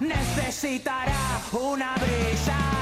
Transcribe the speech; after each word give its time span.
necesitará 0.00 1.40
una 1.52 1.94
brisa. 1.94 2.73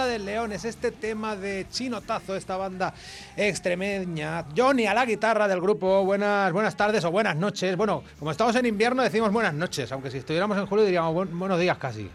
Del 0.00 0.24
León 0.24 0.52
es 0.52 0.64
este 0.64 0.90
tema 0.90 1.36
de 1.36 1.66
Chinotazo, 1.70 2.34
esta 2.34 2.56
banda 2.56 2.92
extremeña. 3.36 4.44
Johnny 4.56 4.86
a 4.86 4.94
la 4.94 5.04
guitarra 5.04 5.46
del 5.46 5.60
grupo. 5.60 6.04
Buenas, 6.04 6.52
buenas 6.52 6.76
tardes 6.76 7.04
o 7.04 7.10
buenas 7.10 7.36
noches. 7.36 7.76
Bueno, 7.76 8.02
como 8.18 8.30
estamos 8.30 8.56
en 8.56 8.66
invierno 8.66 9.02
decimos 9.02 9.30
buenas 9.32 9.54
noches, 9.54 9.90
aunque 9.92 10.10
si 10.10 10.18
estuviéramos 10.18 10.56
en 10.58 10.66
julio 10.66 10.84
diríamos 10.84 11.30
buenos 11.30 11.60
días 11.60 11.78
casi. 11.78 12.10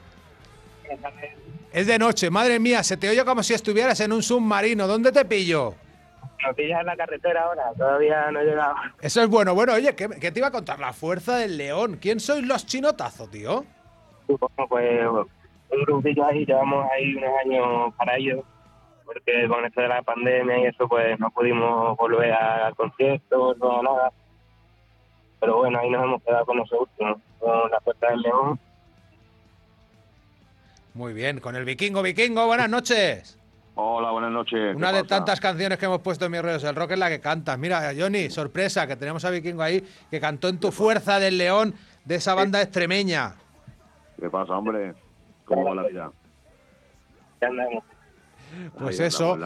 Es 1.72 1.85
de 1.85 2.00
noche, 2.00 2.29
madre 2.29 2.59
mía, 2.59 2.83
se 2.83 2.97
te 2.97 3.09
oye 3.09 3.23
como 3.25 3.44
si 3.44 3.53
estuvieras 3.53 4.00
en 4.00 4.13
un 4.13 4.23
submarino. 4.23 4.88
¿Dónde 4.88 5.11
te 5.11 5.25
pillo? 5.25 5.75
Me 6.45 6.53
pillas 6.53 6.79
en 6.79 6.85
la 6.85 6.95
carretera 6.95 7.44
ahora, 7.44 7.73
todavía 7.78 8.31
no 8.31 8.39
he 8.39 8.45
llegado. 8.45 8.75
Eso 9.01 9.22
es 9.22 9.28
bueno. 9.28 9.53
Bueno, 9.53 9.73
oye, 9.73 9.95
¿qué, 9.95 10.07
te 10.07 10.39
iba 10.39 10.47
a 10.47 10.51
contar? 10.51 10.79
La 10.79 10.94
fuerza 10.94 11.38
del 11.38 11.57
león. 11.57 11.97
¿Quién 12.00 12.19
sois 12.19 12.45
los 12.45 12.66
chinotazos, 12.66 13.29
tío? 13.31 13.66
pues 14.69 15.07
un 15.69 15.83
grupillo 15.83 16.25
ahí, 16.25 16.45
llevamos 16.45 16.85
ahí 16.91 17.16
unos 17.16 17.29
años 17.45 17.94
para 17.97 18.17
ello, 18.17 18.44
porque 19.05 19.47
con 19.47 19.66
esto 19.66 19.81
de 19.81 19.88
la 19.88 20.01
pandemia 20.01 20.59
y 20.59 20.66
eso, 20.66 20.88
pues 20.88 21.19
no 21.19 21.29
pudimos 21.31 21.97
volver 21.97 22.34
a 22.34 22.72
conciertos, 22.75 23.57
no 23.57 23.81
nada. 23.81 24.11
Pero 25.39 25.57
bueno, 25.57 25.79
ahí 25.79 25.89
nos 25.89 26.03
hemos 26.03 26.23
quedado 26.23 26.45
con 26.45 26.57
nosotros, 26.57 27.17
con 27.39 27.72
la 27.72 27.79
Puerta 27.79 28.09
del 28.09 28.22
León. 28.22 28.59
Muy 30.97 31.13
bien, 31.13 31.40
con 31.40 31.56
el 31.56 31.63
Vikingo, 31.63 32.02
Vikingo, 32.02 32.47
buenas 32.47 32.68
noches. 32.68 33.38
Hola, 33.75 34.09
buenas 34.09 34.31
noches. 34.31 34.75
Una 34.75 34.91
de 34.91 35.03
tantas 35.03 35.40
canciones 35.40 35.78
que 35.78 35.85
hemos 35.85 36.00
puesto 36.00 36.25
en 36.25 36.31
mis 36.31 36.41
redes, 36.41 36.63
el 36.63 36.74
rock 36.74 36.94
es 36.94 36.97
la 36.97 37.08
que 37.08 37.19
cantas. 37.19 37.56
Mira, 37.59 37.91
Johnny, 37.96 38.31
sorpresa, 38.31 38.88
que 38.88 38.96
tenemos 38.96 39.24
a 39.24 39.30
Vikingo 39.30 39.62
ahí, 39.62 39.88
que 40.09 40.19
cantó 40.19 40.47
en 40.47 40.59
Tu 40.59 40.72
Fuerza 40.72 41.19
del 41.19 41.38
León 41.38 41.75
de 42.03 42.16
esa 42.16 42.34
banda 42.34 42.63
extremeña. 42.63 43.35
¿Qué 44.19 44.28
pasa, 44.28 44.58
hombre? 44.58 44.96
¿Cómo 45.46 45.66
va 45.66 45.75
la 45.75 45.88
vida? 45.88 46.12
Pues 48.79 49.00
eso. 49.00 49.38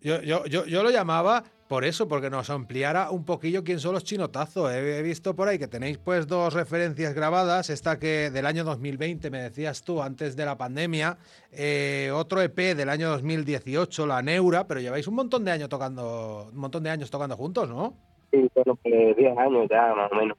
yo, 0.00 0.82
lo 0.82 0.90
llamaba 0.90 1.44
por 1.68 1.84
eso, 1.84 2.06
porque 2.06 2.28
nos 2.28 2.50
ampliara 2.50 3.10
un 3.10 3.24
poquillo 3.24 3.64
quién 3.64 3.80
son 3.80 3.94
los 3.94 4.04
chinotazos. 4.04 4.72
He, 4.72 5.02
visto 5.02 5.34
por 5.34 5.48
ahí 5.48 5.58
que 5.58 5.68
tenéis 5.68 5.98
pues 5.98 6.26
dos 6.26 6.54
referencias 6.54 7.14
grabadas. 7.14 7.70
Esta 7.70 7.98
que 7.98 8.30
del 8.30 8.46
año 8.46 8.64
2020, 8.64 9.30
me 9.30 9.42
decías 9.42 9.82
tú, 9.82 10.02
antes 10.02 10.36
de 10.36 10.44
la 10.44 10.56
pandemia. 10.56 11.16
Eh, 11.50 12.10
otro 12.12 12.42
EP 12.42 12.56
del 12.76 12.88
año 12.88 13.08
2018, 13.08 14.06
La 14.06 14.22
Neura, 14.22 14.66
pero 14.66 14.80
lleváis 14.80 15.06
un 15.08 15.14
montón 15.14 15.44
de 15.44 15.52
años 15.52 15.68
tocando, 15.68 16.48
un 16.52 16.58
montón 16.58 16.82
de 16.82 16.90
años 16.90 17.10
tocando 17.10 17.36
juntos, 17.36 17.68
¿no? 17.68 17.94
Sí, 18.30 18.50
bueno, 18.54 18.78
10 18.84 19.38
años 19.38 19.66
ya, 19.70 19.94
más 19.94 20.10
o 20.12 20.16
menos. 20.16 20.38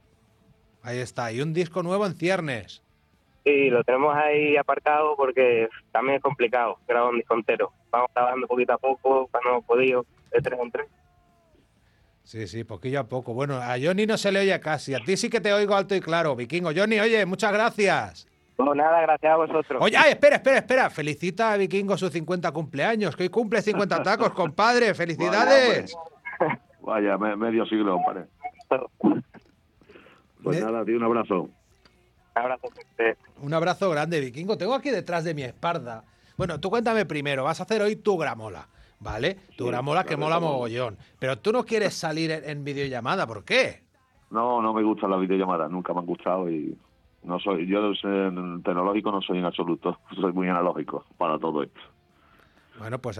Ahí 0.82 0.98
está. 0.98 1.32
Y 1.32 1.40
un 1.40 1.52
disco 1.52 1.82
nuevo 1.82 2.06
en 2.06 2.14
ciernes. 2.14 2.82
Sí, 3.44 3.68
lo 3.68 3.84
tenemos 3.84 4.14
ahí 4.16 4.56
aparcado 4.56 5.14
porque 5.16 5.68
también 5.92 6.16
es 6.16 6.22
complicado 6.22 6.78
grabar 6.88 7.10
un 7.10 7.18
disco 7.18 7.34
entero. 7.34 7.72
Vamos 7.90 8.10
trabajando 8.12 8.46
poquito 8.46 8.72
a 8.72 8.78
poco, 8.78 9.28
cuando 9.30 9.50
hemos 9.50 9.64
podido, 9.64 10.06
de 10.32 10.40
tres 10.40 10.58
en 10.58 10.70
tres. 10.70 10.86
Sí, 12.22 12.46
sí, 12.46 12.64
poquillo 12.64 13.00
a 13.00 13.04
poco. 13.04 13.34
Bueno, 13.34 13.56
a 13.56 13.76
Johnny 13.80 14.06
no 14.06 14.16
se 14.16 14.32
le 14.32 14.40
oye 14.40 14.58
casi. 14.60 14.94
A 14.94 15.00
ti 15.00 15.18
sí 15.18 15.28
que 15.28 15.42
te 15.42 15.52
oigo 15.52 15.74
alto 15.74 15.94
y 15.94 16.00
claro, 16.00 16.34
Vikingo. 16.34 16.70
Johnny, 16.74 16.98
oye, 16.98 17.26
muchas 17.26 17.52
gracias. 17.52 18.26
No, 18.56 18.74
nada, 18.74 19.02
gracias 19.02 19.30
a 19.30 19.36
vosotros. 19.36 19.82
Oye, 19.82 19.96
ay, 19.96 20.12
espera, 20.12 20.36
espera, 20.36 20.58
espera. 20.58 20.88
Felicita 20.88 21.52
a 21.52 21.56
Vikingo 21.58 21.98
su 21.98 22.08
50 22.08 22.50
cumpleaños, 22.52 23.14
que 23.14 23.24
hoy 23.24 23.28
cumple 23.28 23.60
50 23.60 24.02
tacos, 24.02 24.30
compadre. 24.32 24.94
¡Felicidades! 24.94 25.94
Vaya, 26.80 27.18
medio 27.18 27.66
siglo, 27.66 27.94
compadre. 27.94 28.24
Pues 30.42 30.62
nada, 30.62 30.84
tío, 30.84 30.98
un 30.98 31.04
abrazo. 31.04 31.48
Un 33.40 33.54
abrazo 33.54 33.90
grande, 33.90 34.20
Vikingo. 34.20 34.56
Tengo 34.58 34.74
aquí 34.74 34.90
detrás 34.90 35.24
de 35.24 35.34
mi 35.34 35.42
espalda. 35.42 36.04
Bueno, 36.36 36.58
tú 36.58 36.70
cuéntame 36.70 37.06
primero, 37.06 37.44
vas 37.44 37.60
a 37.60 37.62
hacer 37.62 37.80
hoy 37.82 37.96
tu 37.96 38.18
gramola, 38.18 38.68
¿vale? 38.98 39.36
Tu 39.56 39.66
gramola 39.66 40.04
que 40.04 40.16
mola 40.16 40.40
mogollón. 40.40 40.96
Pero 41.18 41.38
tú 41.38 41.52
no 41.52 41.64
quieres 41.64 41.94
salir 41.94 42.30
en, 42.32 42.64
videollamada, 42.64 43.26
¿por 43.26 43.44
qué? 43.44 43.82
No, 44.30 44.60
no 44.60 44.74
me 44.74 44.82
gustan 44.82 45.10
las 45.10 45.20
videollamadas, 45.20 45.70
nunca 45.70 45.92
me 45.92 46.00
han 46.00 46.06
gustado 46.06 46.50
y 46.50 46.76
no 47.22 47.38
soy, 47.38 47.66
yo 47.68 47.92
tecnológico 48.64 49.12
no 49.12 49.22
soy 49.22 49.38
en 49.38 49.44
absoluto, 49.44 49.98
soy 50.20 50.32
muy 50.32 50.48
analógico 50.48 51.04
para 51.16 51.38
todo 51.38 51.62
esto. 51.62 51.80
Bueno, 52.78 52.98
pues 52.98 53.16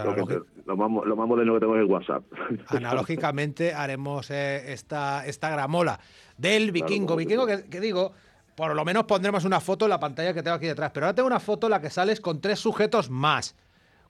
lo, 0.66 0.76
más, 0.76 1.28
moderno 1.28 1.54
que 1.54 1.60
tengo 1.60 1.76
es 1.76 1.88
WhatsApp. 1.88 2.24
Analógicamente 2.68 3.72
haremos 3.72 4.28
eh, 4.30 4.72
esta, 4.72 5.24
esta 5.26 5.48
gramola 5.48 6.00
del 6.36 6.72
vikingo. 6.72 7.14
vikingo 7.14 7.46
que, 7.46 7.80
digo, 7.80 8.12
por 8.54 8.74
lo 8.74 8.84
menos 8.84 9.04
pondremos 9.04 9.44
una 9.44 9.60
foto 9.60 9.86
en 9.86 9.90
la 9.90 10.00
pantalla 10.00 10.32
que 10.32 10.42
tengo 10.42 10.56
aquí 10.56 10.66
detrás. 10.66 10.90
Pero 10.92 11.06
ahora 11.06 11.14
tengo 11.14 11.26
una 11.26 11.40
foto 11.40 11.66
en 11.66 11.72
la 11.72 11.80
que 11.80 11.90
sales 11.90 12.20
con 12.20 12.40
tres 12.40 12.58
sujetos 12.58 13.10
más. 13.10 13.56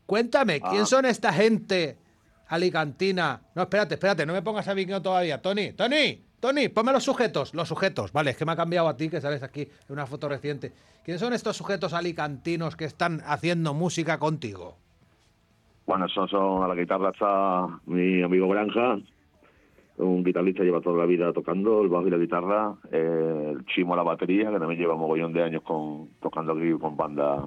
Cuéntame, 0.06 0.61
¿quién 0.61 0.82
ah. 0.82 0.87
son 0.87 1.06
esta 1.06 1.32
gente 1.32 1.96
alicantina? 2.49 3.41
No, 3.55 3.62
espérate, 3.62 3.94
espérate, 3.94 4.26
no 4.26 4.32
me 4.32 4.43
pongas 4.43 4.69
a 4.69 4.75
vikingo 4.75 5.00
todavía. 5.00 5.41
Tony, 5.41 5.73
Tony, 5.73 6.23
Tony, 6.41 6.69
ponme 6.69 6.93
los 6.93 7.05
sujetos. 7.05 7.55
Los 7.55 7.69
sujetos, 7.69 8.12
vale, 8.12 8.32
es 8.32 8.37
que 8.37 8.44
me 8.44 8.52
ha 8.52 8.56
cambiado 8.56 8.88
a 8.88 8.96
ti, 8.96 9.08
que 9.08 9.20
sales 9.20 9.43
aquí 9.43 9.62
en 9.62 9.93
una 9.93 10.06
foto 10.06 10.29
reciente. 10.29 10.73
¿Quiénes 11.02 11.20
son 11.20 11.32
estos 11.32 11.56
sujetos 11.56 11.94
alicantinos 11.94 12.76
que 12.76 12.85
están 12.85 13.23
haciendo 13.26 13.73
música 13.73 14.19
contigo? 14.19 14.76
Bueno, 15.87 16.08
son, 16.08 16.29
son 16.29 16.62
a 16.62 16.69
la 16.69 16.75
guitarra 16.75 17.11
está 17.11 17.67
mi 17.87 18.23
amigo 18.23 18.49
Granja, 18.49 18.99
un 19.96 20.25
guitarrista 20.25 20.64
lleva 20.64 20.81
toda 20.81 20.99
la 20.99 21.06
vida 21.06 21.32
tocando 21.32 21.82
el 21.82 21.88
bajo 21.88 22.08
y 22.08 22.11
la 22.11 22.19
guitarra, 22.19 22.75
el 22.91 23.64
Chimo 23.67 23.94
a 23.94 23.96
la 23.96 24.02
batería, 24.02 24.50
que 24.50 24.58
también 24.58 24.81
lleva 24.81 24.94
un 24.94 25.00
mogollón 25.00 25.32
de 25.32 25.43
años 25.43 25.62
con, 25.62 26.08
tocando 26.20 26.52
aquí 26.52 26.73
con 26.73 26.96
bandas 26.96 27.44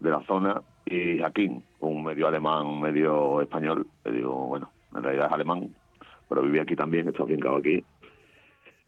de 0.00 0.10
la 0.10 0.22
zona, 0.22 0.62
y 0.86 1.18
Jaquín, 1.18 1.62
un 1.80 2.04
medio 2.04 2.28
alemán, 2.28 2.80
medio 2.80 3.42
español. 3.42 3.86
Le 4.04 4.12
digo, 4.12 4.46
bueno, 4.46 4.70
en 4.94 5.02
realidad 5.02 5.26
es 5.26 5.32
alemán, 5.32 5.74
pero 6.28 6.42
vive 6.42 6.60
aquí 6.60 6.76
también, 6.76 7.08
está 7.08 7.24
afincado 7.24 7.56
aquí. 7.56 7.84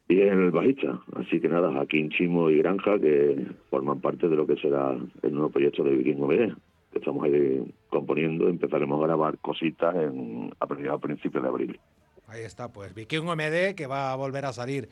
Y 0.09 0.21
es 0.21 0.32
el 0.32 0.50
bajista. 0.50 1.00
Así 1.17 1.41
que 1.41 1.49
nada, 1.49 1.73
Jaquín, 1.73 2.11
Chimo 2.11 2.50
y 2.50 2.59
Granja, 2.59 2.99
que 2.99 3.47
forman 3.71 4.00
parte 4.00 4.29
de 4.29 4.37
lo 4.37 4.47
que 4.47 4.56
será 4.56 4.97
el 5.23 5.32
nuevo 5.32 5.50
proyecto 5.50 5.85
de 5.85 5.97
Vikingo 5.97 6.27
Media, 6.27 6.56
que 6.93 6.99
estamos 6.99 7.23
ahí 7.25 7.62
componiendo. 7.91 8.49
Empezaremos 8.49 9.00
a 9.00 9.06
grabar 9.06 9.38
cositas 9.38 9.94
en, 9.94 10.53
a 10.59 10.99
principios 10.99 11.43
de 11.43 11.49
abril. 11.49 11.81
Ahí 12.31 12.43
está, 12.43 12.69
pues 12.69 12.94
Vikingo 12.94 13.35
MD, 13.35 13.75
que 13.75 13.87
va 13.88 14.12
a 14.12 14.17
volver 14.17 14.47
a 14.47 14.53
salir 14.53 14.88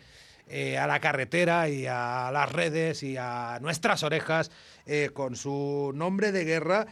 eh, 0.48 0.76
a 0.76 0.88
la 0.88 0.98
carretera 0.98 1.68
y 1.68 1.86
a 1.86 2.30
las 2.32 2.50
redes 2.50 3.04
y 3.04 3.16
a 3.16 3.58
nuestras 3.60 4.02
orejas 4.02 4.50
eh, 4.86 5.10
con 5.12 5.36
su 5.36 5.92
nombre 5.94 6.32
de 6.32 6.44
guerra. 6.44 6.86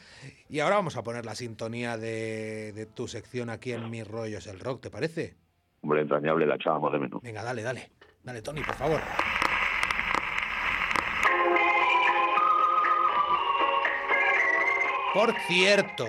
Y 0.49 0.61
ahora 0.61 0.77
vamos 0.77 0.97
a 0.97 1.03
poner 1.03 1.25
la 1.25 1.35
sintonía 1.35 1.97
de, 1.97 2.87
tu 2.95 3.09
sección 3.09 3.51
aquí 3.51 3.73
en 3.73 3.91
Mis 3.91 4.07
Rollos 4.07 4.47
el 4.47 4.61
Rock, 4.61 4.83
¿te 4.83 4.91
parece? 4.91 5.35
Hombre, 5.81 6.03
entrañable, 6.03 6.47
la 6.47 6.55
echábamos 6.55 6.93
de 6.93 6.99
menos. 7.01 7.21
Venga, 7.23 7.43
dale, 7.43 7.63
dale. 7.63 7.91
Dale, 8.23 8.43
Tony, 8.43 8.63
por 8.63 8.75
favor. 8.75 9.01
Por 15.13 15.33
cierto, 15.49 16.07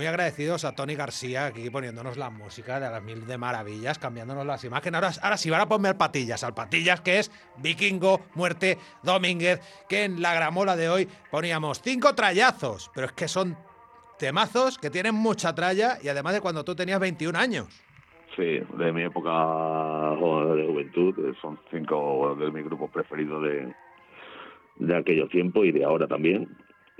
muy 0.00 0.06
agradecidos 0.06 0.64
a 0.64 0.74
Tony 0.74 0.94
García 0.94 1.44
aquí 1.44 1.68
poniéndonos 1.68 2.16
la 2.16 2.30
música 2.30 2.80
de 2.80 2.88
las 2.88 3.02
mil 3.02 3.26
de 3.26 3.36
maravillas, 3.36 3.98
cambiándonos 3.98 4.46
las 4.46 4.64
imágenes. 4.64 4.94
Ahora, 4.94 5.10
ahora 5.22 5.36
sí 5.36 5.50
van 5.50 5.60
a 5.60 5.68
poner 5.68 5.98
patillas, 5.98 6.42
al 6.42 6.54
patillas 6.54 7.02
que 7.02 7.18
es 7.18 7.30
Vikingo, 7.58 8.22
Muerte, 8.34 8.78
Domínguez, 9.02 9.60
que 9.90 10.04
en 10.04 10.22
la 10.22 10.32
gramola 10.32 10.74
de 10.74 10.88
hoy 10.88 11.06
poníamos 11.30 11.82
cinco 11.82 12.14
trayazos, 12.14 12.90
pero 12.94 13.08
es 13.08 13.12
que 13.12 13.28
son 13.28 13.58
temazos 14.18 14.78
que 14.78 14.88
tienen 14.88 15.14
mucha 15.14 15.54
tralla 15.54 15.98
y 16.02 16.08
además 16.08 16.32
de 16.32 16.40
cuando 16.40 16.64
tú 16.64 16.74
tenías 16.74 16.98
21 16.98 17.38
años. 17.38 17.66
Sí, 18.36 18.58
de 18.78 18.92
mi 18.94 19.02
época 19.02 19.28
de 19.28 20.66
juventud, 20.66 21.36
son 21.42 21.60
cinco 21.70 22.34
de 22.36 22.50
mis 22.50 22.64
grupos 22.64 22.90
preferidos 22.90 23.42
de, 23.42 23.74
de 24.76 24.96
aquellos 24.96 25.28
tiempos 25.28 25.66
y 25.66 25.72
de 25.72 25.84
ahora 25.84 26.06
también 26.06 26.48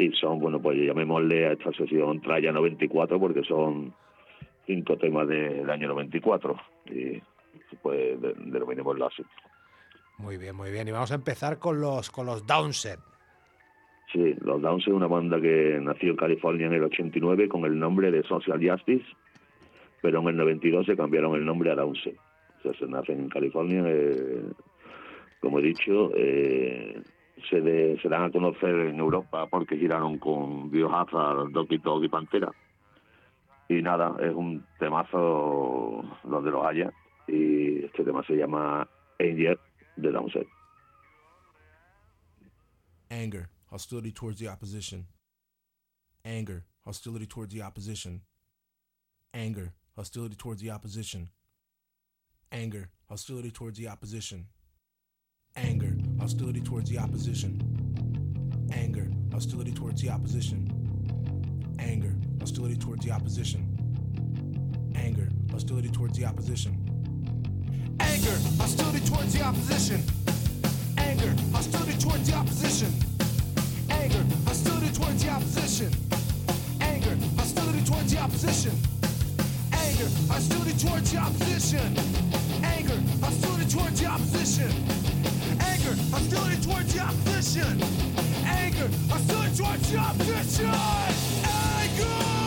y 0.01 0.13
son, 0.13 0.39
bueno, 0.41 0.61
pues 0.61 0.79
llamémosle 0.79 1.47
a 1.47 1.53
esta 1.53 1.73
sesión 1.73 2.21
Traya 2.21 2.53
94 2.53 3.19
porque 3.19 3.43
son 3.45 3.95
cinco 4.67 4.97
temas 4.97 5.29
del 5.29 5.69
año 5.69 5.89
94 5.89 6.57
y 6.87 7.21
pues 7.83 8.21
denominémoslo 8.21 9.07
así. 9.07 9.23
Muy 10.19 10.37
bien, 10.37 10.55
muy 10.55 10.71
bien. 10.71 10.87
Y 10.87 10.91
vamos 10.91 11.13
a 11.13 11.15
empezar 11.15 11.59
con 11.59 11.81
los 11.81 12.11
con 12.11 12.27
los 12.27 12.47
Downset. 12.47 13.01
Sí, 14.13 14.35
los 14.41 14.61
Downset, 14.61 14.93
una 14.93 15.07
banda 15.07 15.41
que 15.41 15.79
nació 15.81 16.11
en 16.11 16.17
California 16.17 16.67
en 16.67 16.75
el 16.75 16.85
89 16.85 17.49
con 17.49 17.65
el 17.65 17.79
nombre 17.79 18.11
de 18.11 18.23
Social 18.25 18.61
Justice, 18.61 19.07
pero 20.03 20.21
en 20.21 20.29
el 20.29 20.37
92 20.37 20.87
se 20.87 20.97
cambiaron 20.97 21.37
el 21.37 21.45
nombre 21.45 21.71
a 21.71 21.77
Downset. 21.77 22.17
O 22.59 22.63
sea, 22.63 22.75
se 22.75 22.87
nacen 22.87 23.21
en 23.21 23.29
California, 23.29 23.83
eh, 23.87 24.43
como 25.41 25.61
he 25.61 25.63
dicho, 25.63 26.11
eh, 26.15 27.01
se, 27.49 27.99
se 28.01 28.09
dan 28.09 28.25
a 28.25 28.31
conocer 28.31 28.75
en 28.75 28.99
Europa 28.99 29.47
porque 29.47 29.77
giraron 29.77 30.19
con 30.19 30.71
Biohazard, 30.71 31.51
Doki 31.53 31.79
Dog 31.79 32.05
y 32.05 32.09
Pantera. 32.09 32.53
Y 33.69 33.83
nada, 33.83 34.17
es 34.21 34.35
un 34.35 34.65
temazo 34.79 36.03
donde 36.25 36.51
los 36.51 36.67
haya. 36.67 36.93
Y 37.29 37.85
este 37.85 38.03
tema 38.05 38.25
se 38.27 38.35
llama 38.35 38.89
Angel 39.21 39.59
de 39.97 40.11
Downset. 40.11 40.47
Anger, 43.11 43.49
hostility 43.71 44.13
towards 44.13 44.41
the 44.41 44.49
opposition. 44.49 45.07
Anger, 46.25 46.65
hostility 46.85 47.27
towards 47.27 47.55
the 47.55 47.63
opposition. 47.63 48.23
Anger, 49.33 49.73
hostility 49.97 50.37
towards 50.37 50.63
the 50.63 50.71
opposition. 50.71 51.29
Anger, 52.53 52.91
hostility 53.09 53.51
towards 53.51 53.79
the 53.79 53.89
opposition. 53.89 54.47
Anger, 55.57 55.95
hostility 56.21 56.61
towards 56.61 56.91
the 56.91 56.99
opposition. 56.99 57.59
Anger, 58.73 59.09
hostility 59.33 59.73
towards 59.73 60.03
the 60.03 60.11
opposition. 60.11 60.69
Anger, 61.79 62.15
hostility 62.39 62.77
towards 62.77 63.05
the 63.05 63.11
opposition. 63.11 63.67
Anger, 64.95 65.29
hostility 65.51 65.89
towards 65.89 66.19
the 66.19 66.25
opposition. 66.27 66.77
Anger, 68.01 68.37
hostility 68.59 69.01
towards 69.01 69.33
the 69.33 69.43
opposition. 69.43 70.03
Anger, 70.99 71.35
hostility 71.53 71.99
towards 71.99 72.29
the 72.29 72.35
opposition. 72.37 72.93
Anger, 73.89 74.25
hostility 74.45 74.93
towards 74.93 75.25
the 75.25 75.31
opposition. 75.31 75.91
Anger, 76.83 77.17
hostility 77.37 77.85
towards 77.85 78.13
the 78.13 78.19
opposition. 78.19 78.73
Anger, 79.73 80.09
hostility 80.29 80.79
towards 80.79 81.13
the 81.13 81.19
opposition. 81.19 81.97
Anger, 82.63 83.01
hostility 83.25 83.71
towards 83.71 84.01
the 84.01 84.07
opposition. 84.07 85.30
Anger, 85.61 85.95
hostility 86.11 86.57
towards 86.63 86.95
the 86.95 87.01
opposition. 87.01 87.83
Anger, 88.45 88.89
hostility 89.09 89.57
towards 89.57 89.93
the 89.93 89.99
opposition. 89.99 90.67
Anger! 90.67 92.40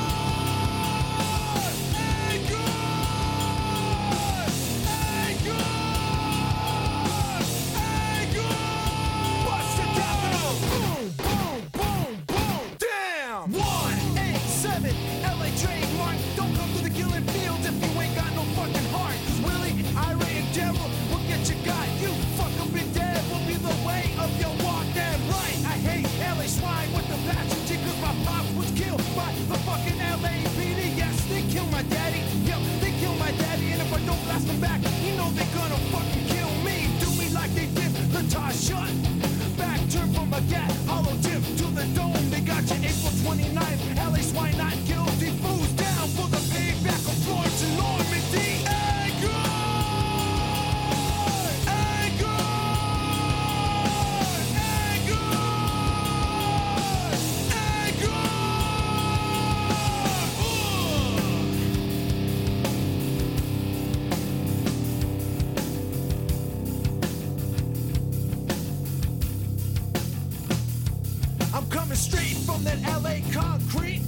the 71.93 71.99
street 71.99 72.37
from 72.37 72.63
that 72.63 72.79
LA 73.03 73.21
concrete. 73.31 74.01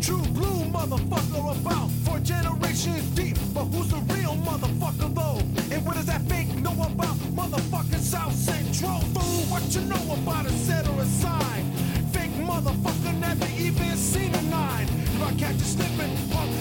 True 0.00 0.24
blue 0.34 0.64
motherfucker 0.76 1.42
about 1.60 1.88
four 2.04 2.18
generations 2.18 3.04
deep. 3.14 3.36
But 3.54 3.66
who's 3.66 3.88
the 3.88 4.02
real 4.14 4.34
motherfucker 4.48 5.14
though? 5.14 5.38
And 5.72 5.86
what 5.86 5.94
does 5.94 6.06
that 6.06 6.22
fake 6.22 6.52
know 6.56 6.72
about 6.72 7.16
motherfucking 7.38 8.04
South 8.14 8.34
Central? 8.34 8.98
Fool, 9.14 9.42
what 9.52 9.62
you 9.72 9.82
know 9.82 10.04
about 10.14 10.46
a 10.46 10.50
set 10.50 10.88
or 10.88 11.00
a 11.02 11.06
sign? 11.06 11.62
Fake 12.10 12.34
motherfucker 12.50 13.14
never 13.20 13.46
even 13.56 13.96
seen 13.96 14.34
a 14.34 14.42
nine. 14.42 14.88
If 15.14 15.22
I 15.22 15.32
catch 15.34 15.54
you 15.54 15.68
slipping, 15.76 16.12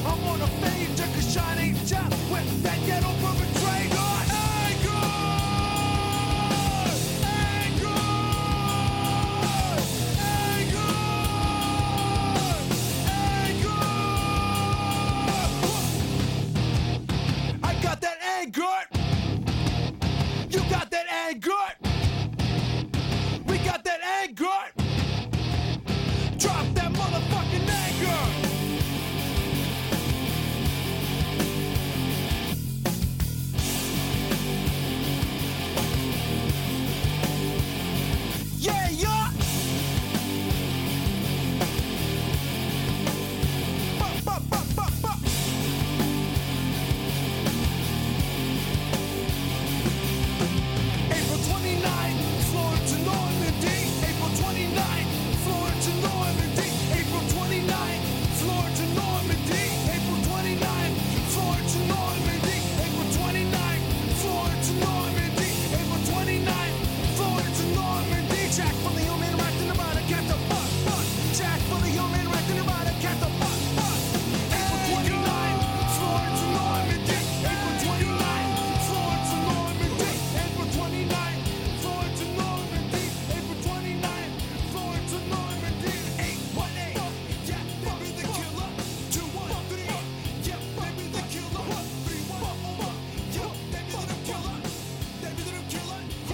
I'm 0.06 0.24
on 0.32 0.42
a 0.42 0.48
fade, 0.62 0.96
just 0.96 1.14
cause 1.16 1.34
shine 1.34 1.76
job 1.88 2.12
with 2.30 2.62
that 2.62 2.78
ghetto 2.86 3.12
perpetrator. 3.24 3.99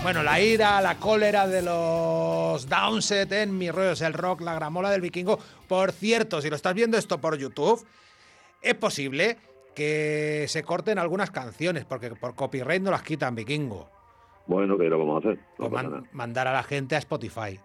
Bueno, 0.06 0.22
la 0.22 0.40
ira, 0.40 0.80
la 0.82 0.98
cólera 1.00 1.48
de 1.48 1.64
los 1.64 2.70
Downset 2.70 3.32
en 3.32 3.58
Mi 3.58 3.72
Rollo 3.72 3.90
es 3.94 4.02
el 4.02 4.14
Rock, 4.14 4.42
la 4.42 4.54
gramola 4.54 4.92
del 4.92 5.02
vikingo. 5.02 5.40
Por 5.68 5.92
cierto, 5.92 6.42
si 6.44 6.50
lo 6.52 6.56
estás 6.56 6.76
viendo 6.76 6.96
esto 6.96 7.20
por 7.20 7.36
YouTube, 7.36 7.84
es 8.62 8.76
posible 8.76 9.40
que 9.74 10.46
se 10.48 10.62
corten 10.62 11.00
algunas 11.00 11.32
canciones, 11.32 11.86
porque 11.86 12.12
por 12.12 12.36
copyright 12.36 12.84
no 12.84 12.92
las 12.92 13.02
quitan 13.02 13.34
vikingo. 13.34 13.90
Bueno, 14.46 14.78
¿qué 14.78 14.84
lo 14.84 15.00
vamos 15.00 15.26
a 15.26 15.30
hacer? 15.30 15.40
No 15.58 15.66
O 15.66 15.70
man- 15.72 16.08
mandar 16.12 16.48
a 16.48 16.54
la 16.54 16.62
gente 16.62 16.96
a 16.96 17.00
Spotify. 17.00 17.60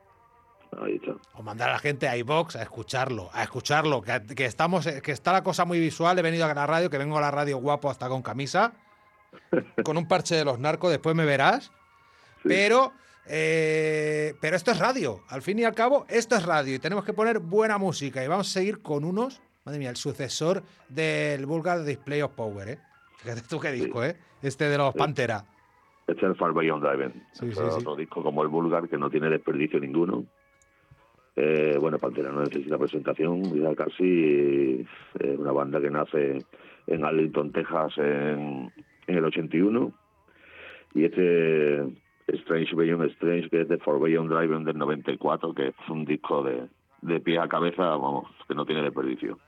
Ahí 0.83 0.95
está. 0.97 1.13
O 1.35 1.43
mandar 1.43 1.69
a 1.69 1.73
la 1.75 1.79
gente 1.79 2.09
a 2.09 2.17
iBox 2.17 2.57
a 2.57 2.63
escucharlo, 2.63 3.29
a 3.35 3.43
escucharlo, 3.43 4.01
que, 4.01 4.19
que 4.35 4.47
estamos, 4.47 4.87
que 4.87 5.13
está 5.13 5.33
la 5.35 5.43
cosa 5.45 5.67
muy 5.67 5.79
visual. 5.79 6.19
He 6.19 6.23
venido 6.23 6.47
a 6.47 6.55
la 6.55 6.67
radio, 6.67 6.89
que 6.89 6.97
vengo 6.97 7.19
a 7.19 7.21
la 7.21 7.31
radio 7.31 7.59
guapo 7.59 7.91
hasta 7.91 8.09
con 8.09 8.23
camisa, 8.23 8.73
con 9.85 9.99
un 9.99 10.09
parche 10.09 10.37
de 10.37 10.47
los 10.47 10.59
narcos, 10.59 10.91
después 10.91 11.15
me 11.15 11.27
verás. 11.27 11.71
Sí. 12.43 12.49
Pero, 12.49 12.93
eh, 13.27 14.35
pero 14.41 14.57
esto 14.57 14.71
es 14.71 14.79
radio. 14.79 15.21
Al 15.29 15.43
fin 15.43 15.59
y 15.59 15.65
al 15.65 15.75
cabo, 15.75 16.07
esto 16.09 16.37
es 16.37 16.45
radio 16.45 16.75
y 16.75 16.79
tenemos 16.79 17.05
que 17.05 17.13
poner 17.13 17.39
buena 17.39 17.79
música. 17.79 18.25
Y 18.25 18.29
vamos 18.29 18.49
a 18.49 18.53
seguir 18.53 18.81
con 18.81 19.05
unos, 19.05 19.43
madre 19.65 19.79
mía, 19.79 19.91
el 19.91 19.97
sucesor 19.97 20.63
del 20.89 21.47
Vulgar 21.47 21.85
Display 21.85 22.23
of 22.23 22.33
Power, 22.33 22.69
¿eh? 22.69 22.79
Fíjate 23.19 23.43
tú 23.49 23.61
qué 23.61 23.73
disco, 23.73 24.03
¿eh? 24.03 24.17
Este 24.43 24.65
de 24.69 24.79
los 24.79 24.95
Pantera. 24.95 25.45
Este 26.07 26.25
es 26.25 26.31
el 26.31 26.37
Far 26.37 26.55
Beyond 26.55 26.83
Driving. 26.83 27.23
Sí, 27.33 27.49
Es 27.49 27.57
sí, 27.57 27.63
otro 27.63 27.95
disco 27.95 28.23
como 28.23 28.43
el 28.43 28.49
Vulgar 28.49 28.89
que 28.89 28.97
no 28.97 29.11
tiene 29.11 29.29
desperdicio 29.29 29.79
ninguno. 29.79 30.25
Eh, 31.37 31.77
bueno, 31.79 31.99
Pantera 31.99 32.33
no 32.33 32.41
necesita 32.41 32.79
presentación, 32.79 33.43
ya 33.63 33.75
casi 33.75 34.87
es 35.19 35.39
una 35.39 35.53
banda 35.53 35.81
que 35.81 35.91
nace 35.91 36.39
en 36.87 37.05
Arlington, 37.05 37.53
Texas 37.53 37.93
en, 37.99 38.73
en 39.07 39.17
el 39.17 39.25
81 39.25 39.93
y 40.95 41.05
este 41.05 41.85
Strange 42.39 42.75
Beyond 42.75 43.11
Strange 43.13 43.49
que 43.49 43.63
es 43.63 43.69
de 43.69 43.79
For 43.79 44.01
Beyond 44.01 44.31
Driving 44.31 44.65
del 44.65 44.79
94 44.79 45.55
que 45.55 45.69
es 45.69 45.75
un 45.89 46.05
disco 46.05 46.43
de, 46.43 46.69
de 47.03 47.21
pie 47.21 47.39
a 47.39 47.49
cabeza, 47.49 47.83
vamos, 47.83 48.29
que 48.47 48.55
no 48.55 48.65
tiene 48.65 48.83
desperdicio. 48.83 49.39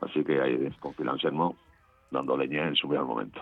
Así 0.00 0.24
que 0.24 0.40
ahí 0.40 0.70
con 0.80 0.94
Phil 0.94 1.08
Anselmo 1.08 1.56
dando 2.10 2.36
leña 2.36 2.66
en 2.66 2.76
su 2.76 2.88
mejor 2.88 3.06
momento. 3.06 3.40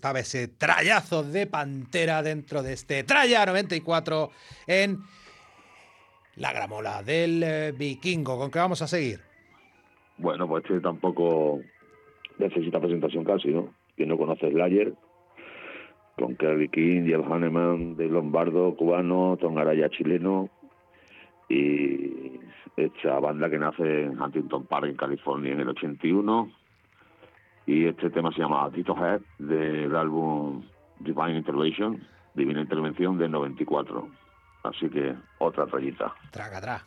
Estaba 0.00 0.20
ese 0.20 0.48
trayazo 0.48 1.22
de 1.22 1.46
Pantera 1.46 2.22
dentro 2.22 2.62
de 2.62 2.72
este 2.72 3.04
Traya 3.04 3.44
94 3.44 4.30
en 4.66 4.96
la 6.36 6.54
gramola 6.54 7.02
del 7.02 7.42
eh, 7.42 7.72
vikingo. 7.76 8.38
¿Con 8.38 8.50
qué 8.50 8.60
vamos 8.60 8.80
a 8.80 8.86
seguir? 8.86 9.20
Bueno, 10.16 10.48
pues 10.48 10.64
este 10.64 10.80
tampoco 10.80 11.60
necesita 12.38 12.80
presentación 12.80 13.24
casi, 13.24 13.48
¿no? 13.48 13.74
Quien 13.94 14.08
no 14.08 14.16
conoce 14.16 14.50
Slayer, 14.50 14.94
con 16.16 16.34
Kerry 16.36 16.70
King, 16.70 17.04
Jeff 17.04 17.30
Hanneman 17.30 17.94
de 17.96 18.06
Lombardo, 18.06 18.74
cubano, 18.76 19.36
Tom 19.38 19.58
Araya 19.58 19.90
chileno, 19.90 20.48
y 21.50 22.40
esta 22.78 23.20
banda 23.20 23.50
que 23.50 23.58
nace 23.58 24.04
en 24.04 24.18
Huntington 24.18 24.64
Park, 24.64 24.86
en 24.86 24.96
California, 24.96 25.52
en 25.52 25.60
el 25.60 25.68
81. 25.68 26.59
Y 27.66 27.86
este 27.86 28.10
tema 28.10 28.32
se 28.32 28.40
llama 28.40 28.70
Tito 28.70 28.96
Head, 28.96 29.20
del 29.38 29.94
álbum 29.94 30.62
Divine 30.98 31.36
Intervention, 31.36 32.02
Divina 32.34 32.60
Intervención 32.60 33.18
del 33.18 33.30
94. 33.30 34.08
Así 34.64 34.88
que 34.88 35.14
otra 35.38 35.66
rayita. 35.66 36.14
Traga, 36.30 36.60
traga. 36.60 36.84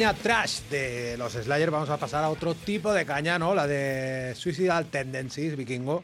Caña 0.00 0.14
trash 0.14 0.62
de 0.70 1.18
los 1.18 1.34
Slayer 1.34 1.70
vamos 1.70 1.90
a 1.90 1.98
pasar 1.98 2.24
a 2.24 2.30
otro 2.30 2.54
tipo 2.54 2.90
de 2.90 3.04
caña, 3.04 3.38
¿no? 3.38 3.54
La 3.54 3.66
de 3.66 4.34
Suicidal 4.34 4.86
Tendencies, 4.86 5.58
vikingo. 5.58 6.02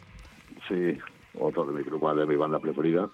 Sí, 0.69 0.99
otro 1.41 1.65
de 1.65 1.73
mi 1.73 1.83
grupo, 1.83 2.15
de 2.15 2.27
mi 2.27 2.37
banda 2.37 2.59
preferida. 2.59 3.09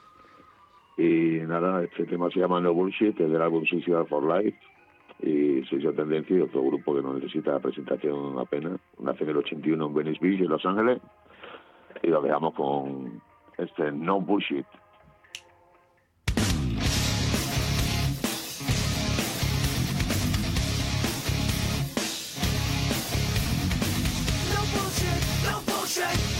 Y 0.98 1.38
nada, 1.46 1.84
este 1.84 2.04
tema 2.06 2.30
se 2.30 2.40
llama 2.40 2.60
No 2.60 2.74
Bullshit, 2.74 3.20
es 3.20 3.30
del 3.30 3.40
álbum 3.40 3.64
Suicidal 3.64 4.08
for 4.08 4.24
Life. 4.24 4.58
Y 5.20 5.62
Suicidal 5.66 5.94
Tendencies, 5.94 6.42
otro 6.42 6.64
grupo 6.64 6.96
que 6.96 7.02
no 7.02 7.14
necesita 7.14 7.60
presentación 7.60 8.40
apenas. 8.40 8.80
Nace 8.98 9.22
en 9.22 9.30
el 9.30 9.36
81 9.36 9.86
en 9.86 9.94
Venice 9.94 10.18
Beach, 10.20 10.40
en 10.40 10.48
Los 10.48 10.66
Ángeles. 10.66 11.00
Y 12.02 12.08
lo 12.08 12.20
dejamos 12.22 12.54
con 12.54 13.22
este 13.56 13.92
No 13.92 14.20
Bullshit. 14.20 14.66
shake 26.10 26.31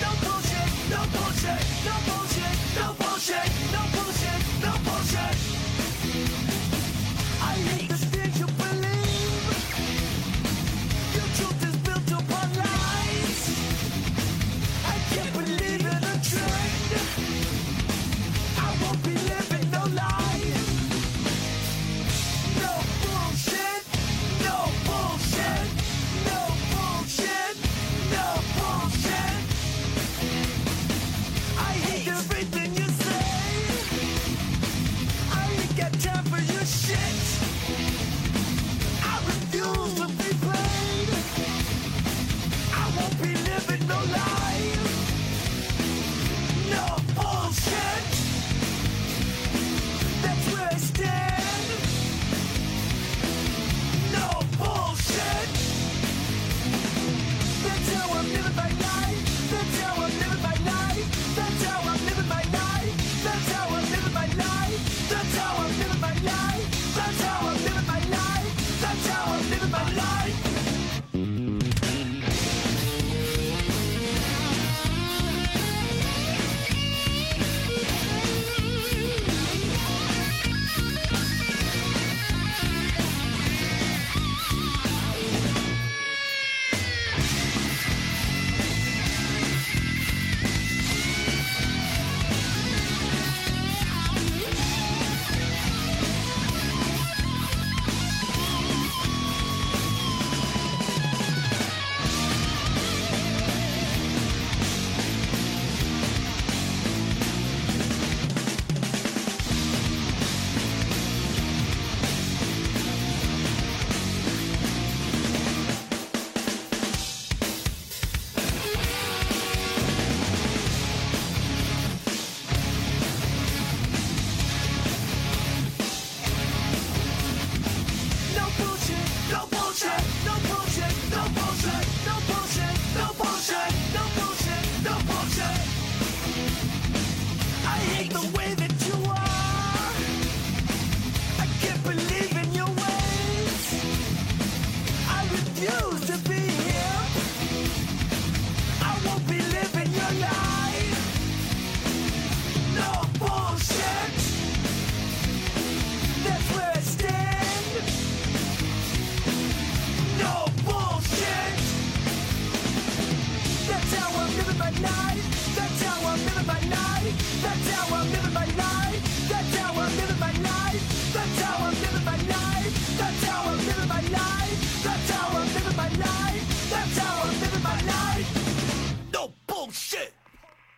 illusion 128.62 129.11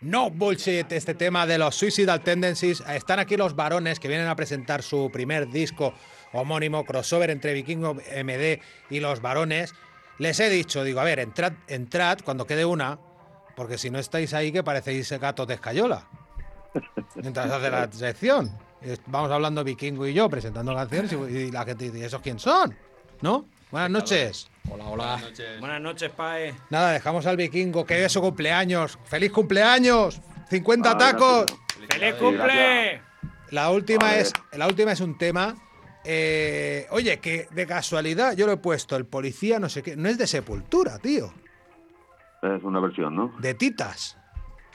No 0.04 0.28
bullshit, 0.28 0.92
este 0.92 1.14
tema 1.14 1.46
de 1.46 1.56
los 1.56 1.74
Suicidal 1.76 2.20
Tendencies. 2.20 2.82
Están 2.86 3.20
aquí 3.20 3.38
los 3.38 3.56
varones 3.56 3.98
que 3.98 4.06
vienen 4.06 4.26
a 4.26 4.36
presentar 4.36 4.82
su 4.82 5.10
primer 5.10 5.48
disco 5.48 5.94
homónimo, 6.34 6.84
crossover 6.84 7.30
entre 7.30 7.54
Vikingo 7.54 7.94
MD 7.94 8.60
y 8.90 9.00
los 9.00 9.22
varones. 9.22 9.74
Les 10.18 10.38
he 10.40 10.50
dicho, 10.50 10.84
digo, 10.84 11.00
a 11.00 11.04
ver, 11.04 11.20
entrad, 11.20 11.54
entrad 11.68 12.18
cuando 12.22 12.46
quede 12.46 12.66
una, 12.66 12.98
porque 13.56 13.78
si 13.78 13.88
no 13.88 13.98
estáis 13.98 14.34
ahí 14.34 14.52
que 14.52 14.62
parecéis 14.62 15.10
gatos 15.18 15.48
de 15.48 15.54
escayola. 15.54 16.06
Mientras 17.14 17.50
hace 17.50 17.70
la 17.70 17.90
sección. 17.90 18.52
Vamos 19.06 19.30
hablando 19.30 19.64
Vikingo 19.64 20.06
y 20.06 20.12
yo, 20.12 20.28
presentando 20.28 20.74
canciones 20.74 21.12
y, 21.12 21.50
la 21.50 21.64
gente 21.64 21.86
dice, 21.86 22.00
¿y 22.00 22.02
esos 22.02 22.20
quién 22.20 22.38
son? 22.38 22.76
¿No? 23.22 23.46
Buenas 23.70 23.90
noches. 23.90 24.50
Hola, 24.70 24.84
hola. 24.88 25.20
Buenas 25.60 25.80
noches, 25.80 26.10
Pae. 26.10 26.54
Nada, 26.70 26.92
dejamos 26.92 27.26
al 27.26 27.36
Vikingo, 27.36 27.84
que 27.84 28.04
es 28.04 28.12
su 28.12 28.20
cumpleaños. 28.20 28.98
¡Feliz 29.04 29.30
cumpleaños! 29.30 30.20
¡50 30.50 30.82
Ah, 30.86 30.98
tacos! 30.98 31.46
gracias. 31.46 31.98
¡Feliz 31.98 32.14
cumple! 32.14 33.00
La 33.50 33.70
última, 33.70 34.16
es, 34.16 34.32
la 34.52 34.66
última 34.66 34.92
es 34.92 35.00
un 35.00 35.16
tema. 35.18 35.54
eh, 36.04 36.86
oye, 36.90 37.18
que 37.20 37.46
de 37.50 37.66
casualidad 37.66 38.34
yo 38.36 38.46
lo 38.46 38.52
he 38.52 38.56
puesto, 38.56 38.96
el 38.96 39.04
policía, 39.06 39.58
no 39.58 39.68
sé 39.68 39.82
qué. 39.82 39.96
No 39.96 40.08
es 40.08 40.18
de 40.18 40.26
sepultura, 40.26 40.98
tío. 40.98 41.32
Es 42.42 42.62
una 42.62 42.80
versión, 42.80 43.14
¿no? 43.14 43.34
De 43.38 43.54
titas. 43.54 44.18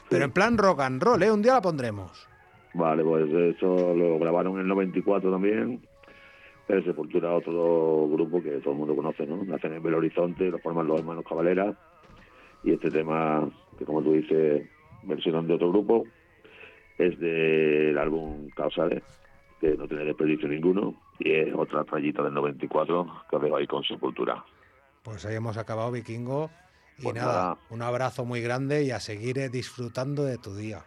Pero 0.08 0.24
en 0.24 0.32
plan 0.32 0.56
rock 0.58 0.80
and 0.80 1.02
roll, 1.02 1.22
¿eh? 1.22 1.30
Un 1.30 1.42
día 1.42 1.54
la 1.54 1.60
pondremos. 1.60 2.26
Vale, 2.74 3.02
pues 3.04 3.28
eso 3.56 3.94
lo 3.94 4.18
grabaron 4.18 4.54
en 4.54 4.60
el 4.60 4.68
94 4.68 5.30
también. 5.30 5.86
El 6.72 6.84
Sepultura, 6.84 7.34
otro 7.34 8.08
grupo 8.08 8.42
que 8.42 8.50
todo 8.60 8.72
el 8.72 8.78
mundo 8.78 8.94
conoce, 8.96 9.26
¿no? 9.26 9.42
Nacen 9.44 9.74
en 9.74 9.82
Belo 9.82 9.98
Horizonte, 9.98 10.50
lo 10.50 10.58
forman 10.58 10.86
los 10.86 11.00
hermanos 11.00 11.24
Cavalera. 11.28 11.74
Y 12.62 12.72
este 12.72 12.90
tema, 12.90 13.48
que 13.78 13.84
como 13.84 14.02
tú 14.02 14.12
dices, 14.12 14.68
versionan 15.02 15.46
de 15.46 15.54
otro 15.54 15.70
grupo, 15.70 16.04
es 16.98 17.18
del 17.18 17.96
álbum 17.98 18.48
Causales, 18.50 19.02
que 19.60 19.76
no 19.76 19.88
tiene 19.88 20.04
desperdicio 20.04 20.48
ninguno. 20.48 20.94
Y 21.18 21.32
es 21.32 21.54
otra 21.54 21.84
trayita 21.84 22.22
del 22.22 22.34
94 22.34 23.06
que 23.28 23.36
os 23.36 23.42
dejo 23.42 23.56
ahí 23.56 23.66
con 23.66 23.82
Sepultura. 23.82 24.44
Pues 25.02 25.24
ahí 25.26 25.34
hemos 25.36 25.56
acabado, 25.56 25.90
Vikingo. 25.90 26.50
Y 26.98 27.04
Pues 27.04 27.14
nada, 27.14 27.32
nada. 27.32 27.58
un 27.70 27.82
abrazo 27.82 28.24
muy 28.26 28.42
grande 28.42 28.84
y 28.84 28.90
a 28.90 29.00
seguir 29.00 29.38
eh, 29.38 29.48
disfrutando 29.48 30.24
de 30.24 30.36
tu 30.36 30.54
día. 30.54 30.84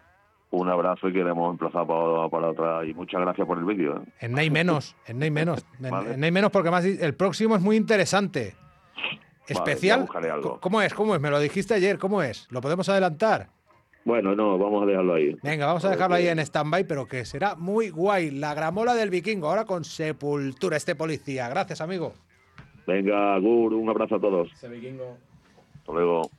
Un 0.54 0.70
abrazo 0.70 1.10
y 1.10 1.14
queremos 1.14 1.52
emplazar 1.52 1.88
para, 1.88 2.30
para 2.30 2.50
otra. 2.52 2.86
Y 2.86 2.94
muchas 2.94 3.22
gracias 3.22 3.48
por 3.48 3.58
el 3.58 3.66
vídeo. 3.66 3.98
¿eh? 3.98 4.10
En 4.20 4.34
Nay 4.34 4.52
menos, 4.52 4.96
en 5.08 5.18
Nay 5.18 5.32
menos. 5.32 5.66
En, 5.84 5.90
Vale. 5.90 6.14
en 6.14 6.20
Nay 6.20 6.30
menos 6.32 6.52
porque 6.52 6.70
más 6.70 6.86
el 6.86 7.16
próximo 7.16 7.56
es 7.56 7.62
muy 7.64 7.76
interesante. 7.76 8.54
Especial. 9.48 10.02
buscaré 10.02 10.30
algo. 10.30 10.60
¿Cómo 10.60 10.80
es? 10.80 10.94
¿Cómo 10.94 11.16
es? 11.16 11.22
Me 11.22 11.32
lo 11.32 11.40
dijiste 11.40 11.74
ayer, 11.74 11.98
¿cómo 11.98 12.22
es? 12.22 12.48
¿Lo 12.52 12.62
podemos 12.62 12.88
adelantar? 12.88 13.50
Bueno, 14.06 14.36
no, 14.36 14.60
vamos 14.60 14.84
a 14.84 14.86
dejarlo 14.86 15.16
ahí. 15.16 15.36
Venga, 15.42 15.66
vamos 15.66 15.86
a 15.86 15.90
dejarlo 15.90 16.18
ahí 16.18 16.28
en 16.28 16.38
stand-by, 16.38 16.86
pero 16.86 17.08
que 17.08 17.26
será 17.26 17.56
muy 17.56 17.90
guay. 17.90 18.30
La 18.30 18.54
gramola 18.54 18.94
del 18.94 19.10
vikingo, 19.10 19.50
ahora 19.50 19.66
con 19.66 19.84
sepultura, 19.84 20.78
este 20.78 20.94
policía. 20.94 21.50
Gracias, 21.50 21.82
amigo. 21.82 22.14
Venga, 22.86 23.40
Gur, 23.40 23.74
un 23.74 23.90
abrazo 23.90 24.18
a 24.18 24.20
todos. 24.20 24.52
Ese 24.54 24.70
vikingo. 24.70 25.18
Hasta 25.80 25.92
luego. 25.94 26.30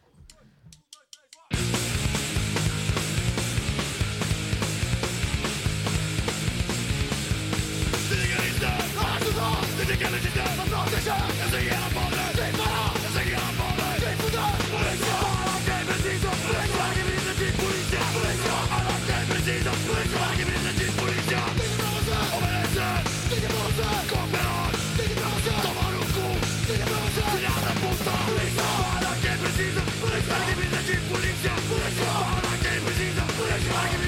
Like 33.75 34.04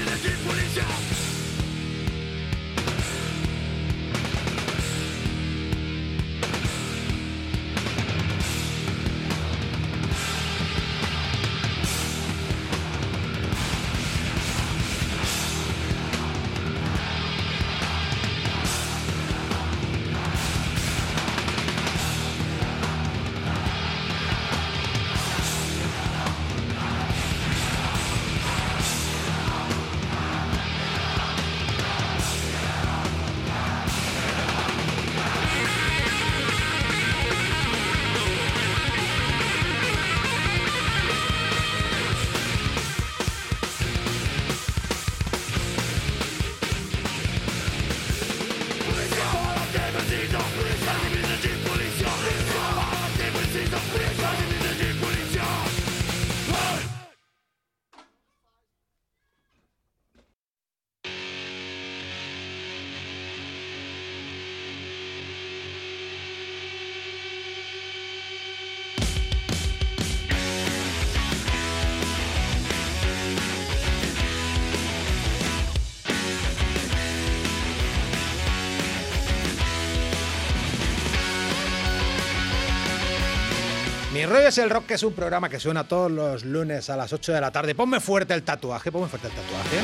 rollo 84.27 84.47
es 84.47 84.57
el 84.57 84.69
rock, 84.69 84.85
que 84.87 84.93
es 84.95 85.03
un 85.03 85.13
programa 85.13 85.49
que 85.49 85.59
suena 85.59 85.87
todos 85.87 86.11
los 86.11 86.43
lunes 86.45 86.89
a 86.89 86.97
las 86.97 87.11
8 87.13 87.33
de 87.33 87.41
la 87.41 87.51
tarde. 87.51 87.75
Ponme 87.75 87.99
fuerte 87.99 88.33
el 88.33 88.43
tatuaje, 88.43 88.91
ponme 88.91 89.07
fuerte 89.07 89.27
el 89.27 89.33
tatuaje. 89.33 89.77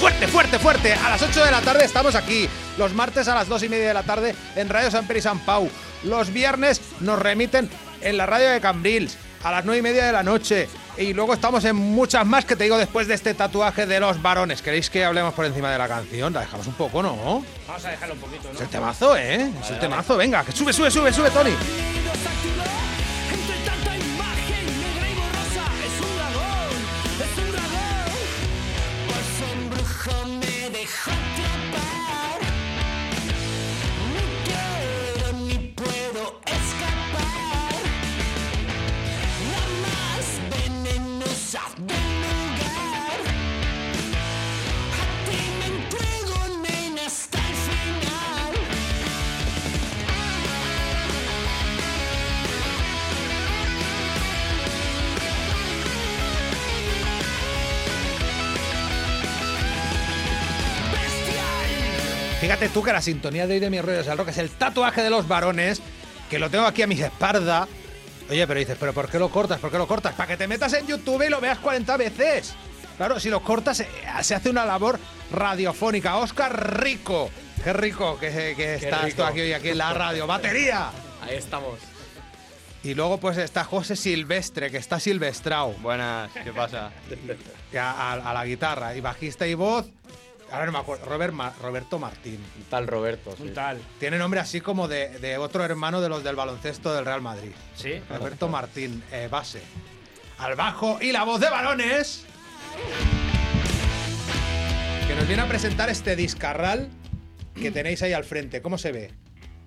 Fuerte, 0.00 0.28
fuerte, 0.28 0.58
fuerte. 0.58 0.92
A 0.92 1.10
las 1.10 1.22
8 1.22 1.44
de 1.44 1.50
la 1.50 1.60
tarde 1.60 1.84
estamos 1.84 2.14
aquí. 2.14 2.48
Los 2.76 2.92
martes 2.92 3.28
a 3.28 3.34
las 3.34 3.48
2 3.48 3.62
y 3.62 3.68
media 3.68 3.88
de 3.88 3.94
la 3.94 4.02
tarde 4.02 4.34
en 4.56 4.68
Radio 4.68 4.90
San 4.90 5.06
Pere 5.06 5.20
y 5.20 5.22
San 5.22 5.38
Pau. 5.40 5.70
Los 6.02 6.32
viernes 6.32 6.80
nos 7.00 7.18
remiten 7.18 7.70
en 8.00 8.16
la 8.16 8.26
radio 8.26 8.50
de 8.50 8.60
Cambrils 8.60 9.16
a 9.42 9.50
las 9.50 9.64
9 9.64 9.78
y 9.78 9.82
media 9.82 10.06
de 10.06 10.12
la 10.12 10.22
noche. 10.22 10.68
Y 10.96 11.12
luego 11.12 11.34
estamos 11.34 11.64
en 11.64 11.74
muchas 11.76 12.24
más 12.26 12.44
que 12.44 12.54
te 12.56 12.64
digo 12.64 12.78
después 12.78 13.08
de 13.08 13.14
este 13.14 13.34
tatuaje 13.34 13.86
de 13.86 13.98
los 14.00 14.20
varones. 14.22 14.62
¿Queréis 14.62 14.90
que 14.90 15.04
hablemos 15.04 15.34
por 15.34 15.44
encima 15.44 15.70
de 15.72 15.78
la 15.78 15.88
canción? 15.88 16.32
La 16.32 16.40
dejamos 16.40 16.66
un 16.66 16.74
poco, 16.74 17.02
¿no? 17.02 17.44
Vamos 17.66 17.84
a 17.84 17.90
dejarlo 17.90 18.14
un 18.14 18.20
poquito, 18.20 18.48
Es 18.50 18.54
¿no? 18.54 18.60
el 18.60 18.68
temazo, 18.68 19.16
¿eh? 19.16 19.50
Es 19.62 19.70
el 19.70 19.78
temazo. 19.80 20.16
Venga, 20.16 20.44
que 20.44 20.52
sube, 20.52 20.72
sube, 20.72 20.90
sube, 20.90 21.12
sube, 21.12 21.30
Tony. 21.30 21.50
Fíjate 62.54 62.68
tú 62.72 62.84
que 62.84 62.92
la 62.92 63.02
sintonía 63.02 63.48
de 63.48 63.54
hoy 63.54 63.58
de 63.60 63.68
mis 63.68 63.82
rollos 63.84 64.06
del 64.06 64.16
rock 64.16 64.28
es 64.28 64.38
el 64.38 64.48
tatuaje 64.48 65.02
de 65.02 65.10
los 65.10 65.26
varones, 65.26 65.82
que 66.30 66.38
lo 66.38 66.48
tengo 66.50 66.66
aquí 66.66 66.82
a 66.82 66.86
mis 66.86 67.00
espaldas. 67.00 67.68
Oye, 68.30 68.46
pero 68.46 68.60
dices, 68.60 68.76
¿pero 68.78 68.92
por 68.92 69.08
qué 69.10 69.18
lo 69.18 69.28
cortas? 69.28 69.58
¿Por 69.58 69.72
qué 69.72 69.76
lo 69.78 69.88
cortas? 69.88 70.14
Para 70.14 70.28
que 70.28 70.36
te 70.36 70.46
metas 70.46 70.72
en 70.74 70.86
YouTube 70.86 71.26
y 71.26 71.30
lo 71.30 71.40
veas 71.40 71.58
40 71.58 71.96
veces. 71.96 72.54
Claro, 72.96 73.18
si 73.18 73.28
lo 73.28 73.42
cortas 73.42 73.80
eh, 73.80 73.88
se 74.22 74.36
hace 74.36 74.50
una 74.50 74.64
labor 74.64 75.00
radiofónica. 75.32 76.16
Oscar 76.18 76.80
Rico. 76.80 77.28
Qué 77.64 77.72
rico 77.72 78.20
que, 78.20 78.54
que 78.56 78.76
estás 78.76 79.02
rico. 79.02 79.16
tú 79.16 79.24
aquí 79.24 79.40
hoy 79.40 79.52
aquí 79.52 79.70
en 79.70 79.78
la 79.78 79.92
radio. 79.92 80.28
¡Batería! 80.28 80.90
Ahí 81.22 81.34
estamos. 81.34 81.80
Y 82.84 82.94
luego 82.94 83.18
pues 83.18 83.36
está 83.36 83.64
José 83.64 83.96
Silvestre, 83.96 84.70
que 84.70 84.76
está 84.76 85.00
silvestrao. 85.00 85.72
Buenas, 85.80 86.30
¿qué 86.44 86.52
pasa? 86.52 86.92
a, 87.76 87.90
a- 88.12 88.30
a 88.30 88.32
la 88.32 88.44
guitarra. 88.44 88.94
Y 88.94 89.00
bajista 89.00 89.44
y 89.44 89.54
voz. 89.54 89.86
Ahora 90.52 90.66
no 90.66 90.72
me 90.72 90.78
acuerdo. 90.78 91.06
Robert 91.06 91.32
Ma- 91.32 91.52
Roberto 91.60 91.98
Martín. 91.98 92.38
Un 92.56 92.64
tal 92.64 92.86
Roberto. 92.86 93.34
Un 93.40 93.48
sí. 93.48 93.54
tal. 93.54 93.80
Tiene 93.98 94.18
nombre 94.18 94.40
así 94.40 94.60
como 94.60 94.86
de, 94.88 95.08
de 95.18 95.36
otro 95.38 95.64
hermano 95.64 96.00
de 96.00 96.08
los 96.08 96.22
del 96.22 96.36
baloncesto 96.36 96.94
del 96.94 97.04
Real 97.04 97.20
Madrid. 97.22 97.50
Sí. 97.74 98.00
Roberto 98.08 98.48
Martín, 98.48 99.02
eh, 99.10 99.28
base. 99.30 99.62
Al 100.38 100.54
bajo 100.54 100.98
y 101.00 101.12
la 101.12 101.24
voz 101.24 101.40
de 101.40 101.50
varones. 101.50 102.24
Que 105.08 105.14
nos 105.14 105.26
viene 105.26 105.42
a 105.42 105.48
presentar 105.48 105.88
este 105.90 106.16
discarral 106.16 106.88
que 107.54 107.70
tenéis 107.70 108.02
ahí 108.02 108.12
al 108.12 108.24
frente. 108.24 108.62
¿Cómo 108.62 108.78
se 108.78 108.92
ve? 108.92 109.10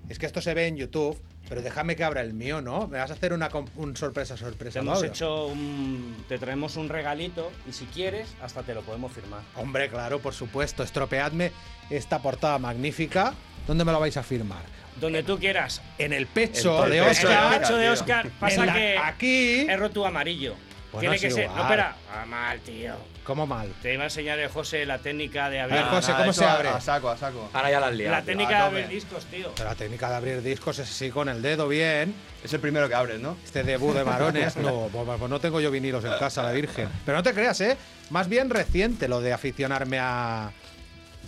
Es 0.10 0.20
que 0.20 0.26
esto 0.26 0.42
se 0.42 0.54
ve 0.54 0.68
en 0.68 0.78
YouTube, 0.78 1.22
pero 1.50 1.62
déjame 1.62 1.96
que 1.96 2.04
abra 2.04 2.22
el 2.22 2.34
mío, 2.34 2.62
¿no? 2.62 2.88
Me 2.88 2.98
vas 2.98 3.10
a 3.10 3.14
hacer 3.14 3.34
una, 3.34 3.50
com- 3.50 3.68
un 3.76 3.96
sorpresa, 3.96 4.36
sorpresa. 4.38 4.74
Te 4.74 4.80
hemos 4.80 4.94
Mauro? 4.96 5.08
hecho 5.08 5.46
un. 5.48 6.26
Te 6.28 6.38
traemos 6.38 6.76
un 6.76 6.90
regalito 6.90 7.52
y 7.68 7.74
si 7.74 7.86
quieres, 7.86 8.28
hasta 8.42 8.64
te 8.64 8.74
lo 8.74 8.82
podemos 8.82 9.12
firmar. 9.12 9.42
Hombre, 9.56 9.90
claro, 9.90 10.20
por 10.20 10.34
supuesto. 10.34 10.84
Estropeadme 10.84 11.52
esta 11.90 12.22
portada 12.22 12.58
magnífica. 12.60 13.34
¿Dónde 13.66 13.84
me 13.86 13.92
lo 13.92 14.00
vais 14.00 14.16
a 14.18 14.24
firmar? 14.24 14.64
Donde 15.00 15.24
tú 15.24 15.38
quieras. 15.38 15.82
En 15.98 16.12
el 16.14 16.26
pecho 16.28 16.84
En 16.86 16.92
de 16.92 16.98
el 17.00 17.06
pecho 17.06 17.28
En 17.30 17.34
Oscar. 17.38 17.54
el 17.54 17.60
pecho 17.62 17.78
de. 17.78 17.90
Oscar 17.90 18.30
pasa 18.40 18.62
en 18.62 18.66
la- 18.68 18.74
que 18.74 18.98
aquí. 18.98 19.60
he 19.70 19.78
roto 19.78 20.06
amarillo. 20.06 20.56
Bueno, 20.92 21.02
Tiene 21.12 21.20
que 21.20 21.30
ser. 21.32 21.50
No, 21.50 21.62
espera. 21.62 21.96
Ah, 22.12 22.26
mal, 22.26 22.60
tío. 22.62 22.94
¿Cómo 23.28 23.46
mal? 23.46 23.68
Te 23.82 23.94
iba 23.94 24.04
a 24.04 24.06
enseñar 24.06 24.40
el 24.40 24.48
José 24.48 24.86
la 24.86 25.00
técnica 25.00 25.50
de 25.50 25.60
A 25.60 25.66
abrir. 25.66 25.80
ver, 25.82 25.88
José, 25.90 26.14
¿cómo 26.18 26.32
se 26.32 26.46
a- 26.46 26.54
abre? 26.54 26.70
A 26.70 26.80
saco, 26.80 27.10
a 27.10 27.18
saco. 27.18 27.50
Ahora 27.52 27.70
ya 27.70 27.80
la 27.82 27.88
has 27.88 27.94
liado. 27.94 28.16
la 28.16 28.22
técnica 28.24 28.56
a 28.56 28.62
de 28.62 28.66
abrir 28.68 28.88
discos, 28.88 29.26
tío. 29.26 29.52
Pero 29.54 29.68
la 29.68 29.76
técnica 29.76 30.10
de 30.10 30.16
abrir 30.16 30.42
discos 30.42 30.80
es 30.80 30.90
así 30.90 31.10
con 31.10 31.28
el 31.28 31.42
dedo, 31.42 31.68
bien. 31.68 32.16
Es 32.42 32.54
el 32.54 32.62
primero 32.62 32.88
que 32.88 32.96
abres, 32.96 33.20
¿no? 33.20 33.36
Este 33.44 33.64
debut 33.64 33.94
de 33.94 34.04
varones. 34.04 34.56
No, 34.56 34.88
pues 34.94 35.30
no 35.30 35.40
tengo 35.42 35.60
yo 35.60 35.70
vinilos 35.72 36.06
en 36.06 36.14
casa, 36.18 36.42
la 36.42 36.54
Virgen. 36.54 36.88
Pero 37.06 37.18
no 37.18 37.24
te 37.24 37.34
creas, 37.34 37.60
¿eh? 37.60 37.76
Más 38.12 38.30
bien 38.30 38.50
reciente 38.50 39.10
lo 39.10 39.20
de 39.20 39.34
aficionarme 39.34 40.00
a, 40.00 40.50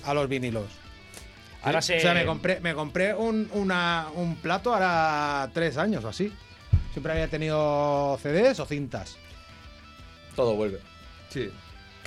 a 0.06 0.14
los 0.14 0.30
vinilos. 0.30 0.68
Ahora 1.64 1.80
O 1.80 1.82
se. 1.82 2.00
sea, 2.00 2.14
me 2.14 2.26
compré, 2.26 2.62
me 2.62 2.74
compré 2.76 3.14
un, 3.14 3.50
una- 3.52 4.08
un 4.16 4.38
plato 4.38 4.74
ahora 4.74 5.50
tres 5.54 5.76
años 5.78 6.06
o 6.06 6.08
así. 6.08 6.34
Siempre 6.94 7.12
había 7.12 7.28
tenido 7.28 8.18
CDs 8.24 8.58
o 8.62 8.66
cintas. 8.66 9.18
Todo 10.38 10.56
vuelve. 10.56 10.80
Sí. 11.28 11.52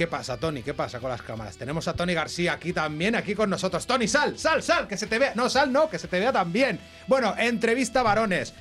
¿Qué 0.03 0.09
pasa, 0.09 0.37
Tony? 0.37 0.65
¿Qué 0.65 0.75
pasa 0.75 0.99
con 0.99 1.11
las 1.11 1.23
cámaras? 1.23 1.57
Tenemos 1.57 1.87
a 1.87 1.95
Tony 1.95 2.13
García 2.13 2.55
aquí 2.55 2.73
también, 2.73 3.15
aquí 3.15 3.37
con 3.37 3.49
nosotros. 3.49 3.87
Tony, 3.87 4.09
sal, 4.09 4.37
sal, 4.37 4.61
sal, 4.61 4.89
que 4.89 4.97
se 4.97 5.07
te 5.07 5.17
vea. 5.17 5.33
No, 5.37 5.49
sal, 5.49 5.73
no, 5.73 5.89
que 5.89 5.97
se 5.97 6.09
te 6.09 6.19
vea 6.19 6.33
también. 6.33 6.81
Bueno, 7.07 7.37
entrevista 7.39 8.03
varones. 8.03 8.53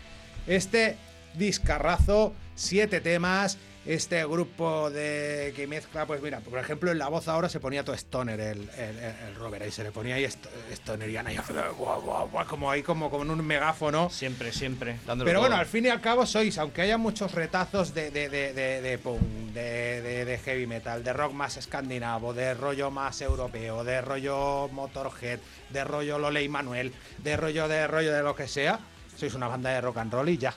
Este 0.46 0.98
discarrazo, 1.34 2.36
siete 2.54 3.02
temas. 3.02 3.58
Este 3.84 4.24
grupo 4.26 4.92
de 4.92 5.54
que 5.56 5.66
mezcla, 5.66 6.06
pues 6.06 6.22
mira, 6.22 6.40
por 6.40 6.60
ejemplo, 6.60 6.92
en 6.92 7.00
la 7.00 7.08
voz 7.08 7.28
ahora 7.28 7.50
se 7.50 7.60
ponía 7.60 7.84
todo 7.84 7.96
stoner 7.96 8.40
el, 8.40 8.70
el, 8.78 8.98
el 9.00 9.36
Robert, 9.36 9.64
ahí 9.64 9.72
se 9.72 9.84
le 9.84 9.92
ponía 9.92 10.16
ahí 10.16 10.24
st- 10.24 10.50
stoner 10.74 11.10
y 11.10 11.16
guau, 11.78 12.00
guau, 12.02 12.30
guau, 12.30 12.46
como 12.48 12.70
ahí 12.70 12.84
como 12.84 13.10
con 13.10 13.28
un 13.32 13.44
megáfono. 13.44 14.12
Siempre, 14.12 14.52
siempre. 14.52 15.00
Pero 15.06 15.26
todo. 15.26 15.40
bueno, 15.40 15.56
al 15.56 15.66
fin 15.66 15.86
y 15.88 15.90
al 15.90 16.00
cabo 16.00 16.28
sois, 16.28 16.60
aunque 16.60 16.84
haya 16.84 17.00
muchos 17.00 17.32
retazos 17.32 17.96
de, 17.96 18.12
de, 18.12 18.30
de, 18.30 18.54
de, 18.54 18.82
de 18.82 18.98
punk, 19.00 19.20
de, 19.54 20.02
de- 20.04 20.26
de 20.26 20.38
heavy 20.38 20.68
metal, 20.68 21.04
de 21.04 21.14
rock 21.14 21.34
más 21.34 21.58
escandinavo, 21.58 22.36
de 22.36 22.54
rollo 22.54 22.92
más 22.92 23.20
europeo, 23.22 23.84
de 23.84 24.00
rollo 24.02 24.68
Motorhead, 24.72 25.40
de 25.72 25.84
rollo 25.84 26.20
Lole 26.20 26.44
y 26.44 26.50
Manuel, 26.50 26.94
de 27.18 27.36
rollo 27.36 27.68
de 27.68 27.88
rollo 27.88 28.14
de 28.14 28.22
lo 28.22 28.36
que 28.36 28.48
sea, 28.48 28.80
sois 29.18 29.34
una 29.34 29.48
banda 29.48 29.72
de 29.72 29.82
rock 29.82 29.98
and 29.98 30.14
roll 30.14 30.30
y 30.30 30.38
ya. 30.38 30.54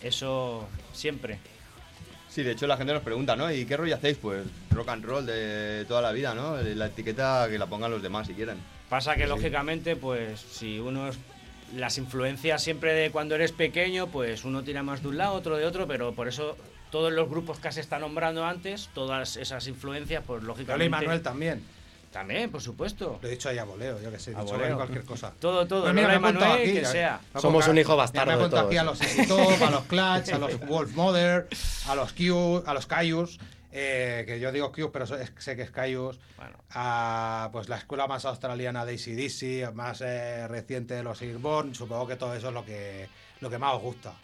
Eso 0.00 0.66
siempre. 0.94 1.38
Sí, 2.36 2.42
de 2.42 2.50
hecho 2.52 2.66
la 2.66 2.76
gente 2.76 2.92
nos 2.92 3.02
pregunta, 3.02 3.34
¿no? 3.34 3.50
¿Y 3.50 3.64
qué 3.64 3.78
rollo 3.78 3.94
hacéis? 3.94 4.18
Pues 4.18 4.44
rock 4.70 4.90
and 4.90 5.02
roll 5.06 5.24
de 5.24 5.86
toda 5.88 6.02
la 6.02 6.12
vida, 6.12 6.34
¿no? 6.34 6.58
La 6.60 6.84
etiqueta 6.88 7.46
que 7.48 7.56
la 7.58 7.64
pongan 7.64 7.90
los 7.90 8.02
demás 8.02 8.26
si 8.26 8.34
quieren. 8.34 8.58
Pasa 8.90 9.16
que 9.16 9.26
lógicamente, 9.26 9.96
pues 9.96 10.38
si 10.38 10.78
uno 10.78 11.08
es- 11.08 11.18
las 11.74 11.96
influencias 11.96 12.62
siempre 12.62 12.92
de 12.92 13.10
cuando 13.10 13.36
eres 13.36 13.52
pequeño, 13.52 14.08
pues 14.08 14.44
uno 14.44 14.62
tira 14.64 14.82
más 14.82 15.00
de 15.00 15.08
un 15.08 15.16
lado, 15.16 15.32
otro 15.32 15.56
de 15.56 15.64
otro, 15.64 15.86
pero 15.86 16.12
por 16.12 16.28
eso 16.28 16.58
todos 16.90 17.10
los 17.10 17.26
grupos 17.30 17.58
que 17.58 17.72
se 17.72 17.80
está 17.80 17.98
nombrando 17.98 18.44
antes, 18.44 18.90
todas 18.92 19.38
esas 19.38 19.66
influencias, 19.66 20.22
pues 20.26 20.42
lógicamente. 20.42 20.84
y 20.84 20.88
Manuel 20.90 21.22
también. 21.22 21.62
También, 22.16 22.50
por 22.50 22.62
supuesto. 22.62 23.18
Lo 23.20 23.28
he 23.28 23.32
dicho 23.32 23.50
ahí 23.50 23.58
a 23.58 23.64
voleo, 23.64 24.00
yo 24.00 24.10
que 24.10 24.18
sé, 24.18 24.30
he 24.30 24.34
dicho 24.34 24.46
voleo. 24.46 24.76
cualquier 24.76 25.04
cosa. 25.04 25.34
Todo, 25.38 25.66
todo. 25.66 25.82
Pues 25.82 25.92
mira, 25.92 26.08
me 26.08 26.18
Manuel, 26.18 26.50
aquí, 26.50 26.72
que 26.72 26.84
sea. 26.86 27.20
Somos 27.38 27.68
un 27.68 27.76
hijo 27.76 27.94
bastardo 27.94 28.38
Me 28.38 28.46
he 28.46 28.48
todos. 28.48 28.64
aquí 28.64 28.78
a 28.78 28.84
los 28.84 29.02
Easy 29.02 29.26
Top, 29.26 29.62
a 29.62 29.70
los 29.70 29.84
Clutch, 29.92 30.32
a 30.32 30.38
los 30.38 30.58
Wolf 30.60 30.94
Mother, 30.94 31.46
a 31.86 31.94
los 31.94 32.14
Q, 32.14 32.62
a 32.64 32.72
los 32.72 32.86
Cayus, 32.86 33.38
eh, 33.70 34.24
que 34.26 34.40
yo 34.40 34.50
digo 34.50 34.72
Q, 34.72 34.90
pero 34.90 35.06
sé 35.06 35.56
que 35.56 35.60
es 35.60 35.70
Cayus. 35.70 36.18
Bueno. 36.38 36.56
A 36.70 37.50
pues 37.52 37.68
la 37.68 37.76
escuela 37.76 38.06
más 38.06 38.24
australiana 38.24 38.86
de 38.86 38.94
ACDC, 38.94 39.74
más 39.74 40.00
eh, 40.00 40.48
reciente 40.48 40.94
de 40.94 41.02
los 41.02 41.20
Airborne. 41.20 41.74
Supongo 41.74 42.06
que 42.06 42.16
todo 42.16 42.34
eso 42.34 42.48
es 42.48 42.54
lo 42.54 42.64
que, 42.64 43.10
lo 43.42 43.50
que 43.50 43.58
más 43.58 43.74
os 43.74 43.82
gusta. 43.82 44.14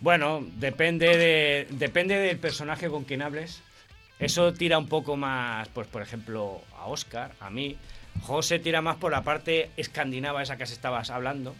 Bueno, 0.00 0.44
depende 0.56 1.16
de 1.16 1.68
depende 1.70 2.16
del 2.16 2.40
personaje 2.40 2.88
con 2.88 3.04
quien 3.04 3.22
hables. 3.22 3.62
Eso 4.22 4.52
tira 4.52 4.78
un 4.78 4.88
poco 4.88 5.16
más, 5.16 5.68
pues 5.68 5.86
por 5.88 6.02
ejemplo, 6.02 6.60
a 6.78 6.86
Oscar, 6.86 7.32
a 7.40 7.50
mí. 7.50 7.76
José 8.22 8.58
tira 8.58 8.80
más 8.82 8.96
por 8.96 9.10
la 9.12 9.22
parte 9.22 9.70
escandinava 9.76 10.42
esa 10.42 10.56
que 10.56 10.66
se 10.66 10.74
estabas 10.74 11.10
hablando. 11.10 11.54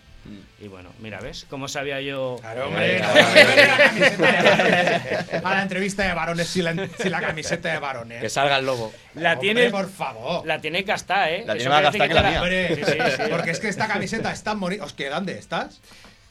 Y 0.61 0.69
bueno, 0.69 0.91
mira, 1.01 1.19
¿ves? 1.19 1.47
¿Cómo 1.51 1.67
sabía 1.67 2.01
yo? 2.01 2.37
hombre, 2.65 2.99
que 2.99 3.03
camiseta 3.03 4.31
de 4.31 4.43
varones. 4.49 5.45
A 5.45 5.55
la 5.55 5.63
entrevista 5.63 6.05
de 6.05 6.15
varones 6.15 6.47
sin 6.47 6.65
la, 6.65 6.75
sin 6.97 7.11
la 7.11 7.21
camiseta 7.21 7.73
de 7.73 7.79
varones. 7.81 8.21
Que 8.21 8.29
salga 8.31 8.59
el 8.59 8.67
lobo. 8.67 8.93
La 9.17 9.33
Hombre, 9.33 9.41
tiene, 9.41 9.71
por 9.71 9.91
favor. 9.91 10.47
la 10.47 10.61
tiene 10.61 10.83
gastada, 10.83 11.29
¿eh? 11.31 11.43
La 11.45 11.55
tiene 11.55 11.71
más 11.71 11.83
gastada 11.83 12.07
que 12.07 12.15
la 12.15 12.23
mía. 12.23 12.41
Hombre, 12.41 12.77
Sí, 12.77 12.83
sí, 12.85 12.99
sí. 13.17 13.23
porque 13.31 13.51
es 13.51 13.59
que 13.59 13.69
esta 13.69 13.89
camiseta 13.89 14.31
es 14.31 14.43
tan 14.45 14.61
bonita. 14.61 14.85
¿Os 14.85 14.93
quedan 14.93 15.27
de 15.27 15.39
estas? 15.39 15.81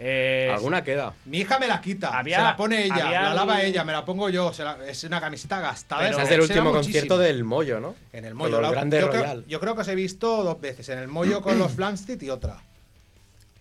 Eh, 0.03 0.49
Alguna 0.51 0.83
queda. 0.83 1.13
Mi 1.25 1.41
hija 1.41 1.59
me 1.59 1.67
la 1.67 1.79
quita, 1.79 2.17
Había- 2.17 2.37
se 2.37 2.43
la 2.43 2.57
pone 2.57 2.85
ella, 2.85 3.05
había 3.05 3.21
la 3.21 3.33
lava 3.35 3.53
un- 3.53 3.59
ella, 3.61 3.83
me 3.83 3.91
la 3.91 4.03
pongo 4.03 4.29
yo. 4.29 4.51
se 4.51 4.63
la- 4.63 4.77
es 4.87 5.03
una 5.03 5.21
camiseta 5.21 5.59
gastada. 5.59 6.01
Pero- 6.01 6.17
se 6.17 6.23
es 6.23 6.29
da 6.31 6.41
último 6.41 6.71
concierto 6.71 7.19
del 7.19 7.43
Mollo, 7.43 7.79
¿no? 7.79 7.93
En 8.11 8.25
el 8.25 8.33
Mollo. 8.33 8.59
la- 8.61 8.71
Grande 8.71 8.99
yo, 8.99 9.09
creo, 9.11 9.21
Royal. 9.21 9.45
yo 9.47 9.59
creo 9.59 9.75
que 9.75 9.81
os 9.81 9.87
he 9.87 9.93
visto 9.93 10.43
dos 10.43 10.59
veces. 10.59 10.89
En 10.89 10.97
el 10.97 11.07
Mollo 11.07 11.43
con 11.43 11.59
los 11.59 11.71
Flamsteed 11.75 12.19
y 12.23 12.29
otra. 12.31 12.57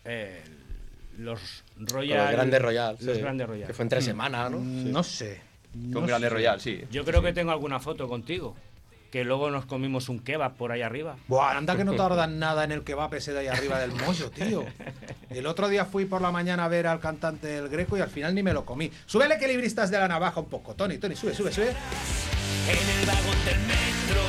eh, 0.07 0.43
los 1.19 1.63
Royal. 1.77 2.25
los 2.25 2.33
Grande 2.33 2.59
Royal. 2.59 2.97
Los 3.01 3.17
sí. 3.17 3.21
Grande 3.23 3.45
Royal. 3.47 3.67
Que 3.67 3.75
fue 3.75 3.83
entre 3.83 4.01
semana, 4.01 4.49
¿no? 4.49 4.59
Mm, 4.61 4.91
No 4.91 5.03
sé. 5.03 5.43
Con 5.73 5.91
no 5.93 6.07
Grande 6.07 6.29
sé. 6.29 6.35
Royal, 6.35 6.61
sí. 6.61 6.81
Yo 6.91 7.05
creo 7.05 7.21
que 7.21 7.35
tengo 7.35 7.53
alguna 7.53 7.79
foto 7.81 8.09
contigo. 8.09 8.57
Que 9.11 9.25
luego 9.25 9.51
nos 9.51 9.67
comimos 9.67 10.09
un 10.09 10.21
kebab 10.21 10.55
por 10.55 10.71
ahí 10.71 10.83
arriba. 10.83 11.17
Buah, 11.27 11.57
anda 11.57 11.77
que 11.77 11.85
no 11.85 11.95
tardan 11.97 12.39
nada 12.39 12.63
en 12.65 12.73
el 12.73 12.85
kebab 12.85 13.13
ese 13.15 13.33
de 13.33 13.41
ahí 13.41 13.47
arriba 13.49 13.79
del 13.81 13.93
Mollo, 13.93 14.31
tío. 14.31 14.65
El 15.29 15.47
otro 15.47 15.69
día 15.69 15.85
fui 15.85 16.05
por 16.05 16.21
la 16.23 16.31
mañana 16.31 16.65
a 16.65 16.69
ver 16.69 16.87
al 16.87 17.01
cantante 17.01 17.49
del 17.49 17.69
Greco 17.69 17.97
y 17.97 18.01
al 18.01 18.11
final 18.11 18.35
ni 18.35 18.43
me 18.43 18.53
lo 18.53 18.65
comí. 18.65 18.91
Súbele 19.07 19.35
equilibristas 19.35 19.91
de 19.91 19.99
la 19.99 20.07
navaja 20.09 20.39
un 20.41 20.49
poco, 20.49 20.75
Tony. 20.75 20.99
Tony, 20.99 21.17
sube, 21.17 21.35
sube, 21.35 21.53
sube. 21.53 21.71
En 21.71 23.01
el 23.01 23.07
vagón 23.07 23.45
del 23.45 23.59
metro, 23.61 24.23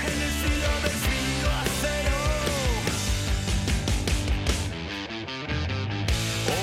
en 0.00 0.22
el 0.22 0.30
filo 0.42 0.72
del. 0.82 2.12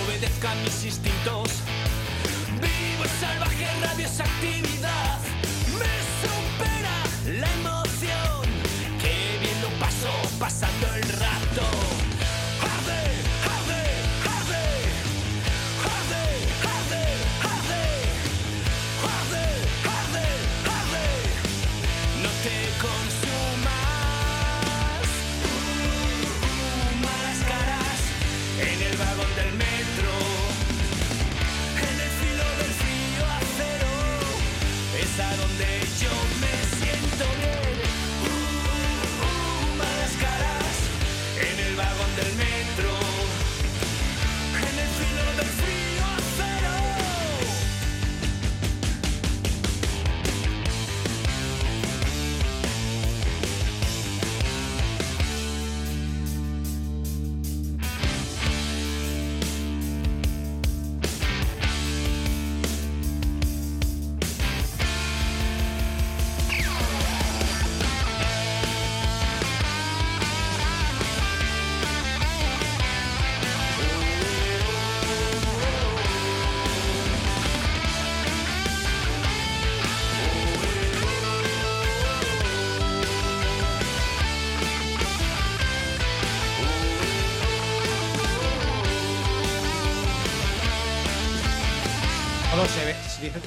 Obedezca 0.07 0.55
mis 0.55 0.85
instintos, 0.85 1.49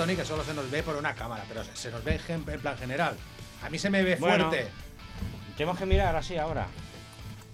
Tony 0.03 0.17
que 0.17 0.25
solo 0.25 0.43
se 0.43 0.53
nos 0.53 0.69
ve 0.69 0.83
por 0.83 0.97
una 0.97 1.15
cámara, 1.15 1.45
pero 1.47 1.63
se, 1.63 1.89
nos 1.93 2.03
ve 2.03 2.19
en, 2.27 2.43
plan 2.43 2.77
general. 2.77 3.15
A 3.65 3.71
mí 3.71 3.79
se 3.79 3.89
me 3.89 4.03
ve 4.03 4.17
Bueno. 4.17 4.49
fuerte. 4.49 4.69
Tenemos 5.57 5.79
que 5.79 5.87
mirar 5.87 6.17
así 6.17 6.37
ahora. 6.37 6.67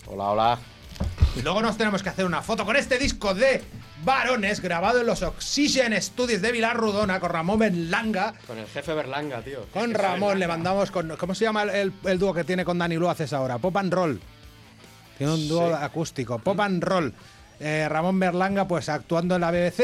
Hola, 0.07 0.25
hola. 0.31 0.59
Y 1.37 1.43
luego 1.43 1.61
nos 1.61 1.77
tenemos 1.77 2.03
que 2.03 2.09
hacer 2.09 2.25
una 2.25 2.41
foto 2.41 2.65
con 2.65 2.75
este 2.77 2.97
disco 2.97 3.35
de 3.35 3.63
varones 4.03 4.63
grabado 4.63 5.03
en 5.03 5.07
los 5.09 5.21
Oxygen 5.21 6.01
Studios 6.01 6.41
de 6.41 6.51
Vilar 6.51 6.75
Rudona 6.79 7.21
con 7.21 7.29
Ramón 7.29 7.59
Berlanga. 7.59 8.33
Con 8.47 8.57
el 8.57 8.67
jefe 8.67 8.95
Berlanga, 8.95 9.43
tío. 9.43 9.67
Con 9.71 9.93
Ramón 9.93 10.39
le 10.39 10.49
mandamos 10.49 10.91
con. 10.91 11.15
¿Cómo 11.19 11.35
se 11.35 11.45
llama 11.45 11.65
el, 11.65 11.69
el- 11.69 11.93
el 12.05 12.19
dúo 12.19 12.33
que 12.33 12.45
tiene 12.45 12.65
con 12.65 12.79
Dani 12.79 12.97
Lu 12.97 13.11
haces 13.11 13.35
ahora? 13.35 13.59
Pop 13.59 13.77
and 13.77 13.93
Roll. 13.93 14.19
Tiene 15.19 15.35
un 15.35 15.47
dúo 15.51 15.75
acústico. 15.77 16.39
Pop 16.39 16.59
and 16.61 16.83
Roll. 16.83 17.13
Eh, 17.61 17.87
Ramón 17.91 18.19
Berlanga, 18.19 18.67
pues 18.67 18.89
actuando 18.89 19.35
en 19.35 19.43
la 19.43 19.51
BBC. 19.51 19.83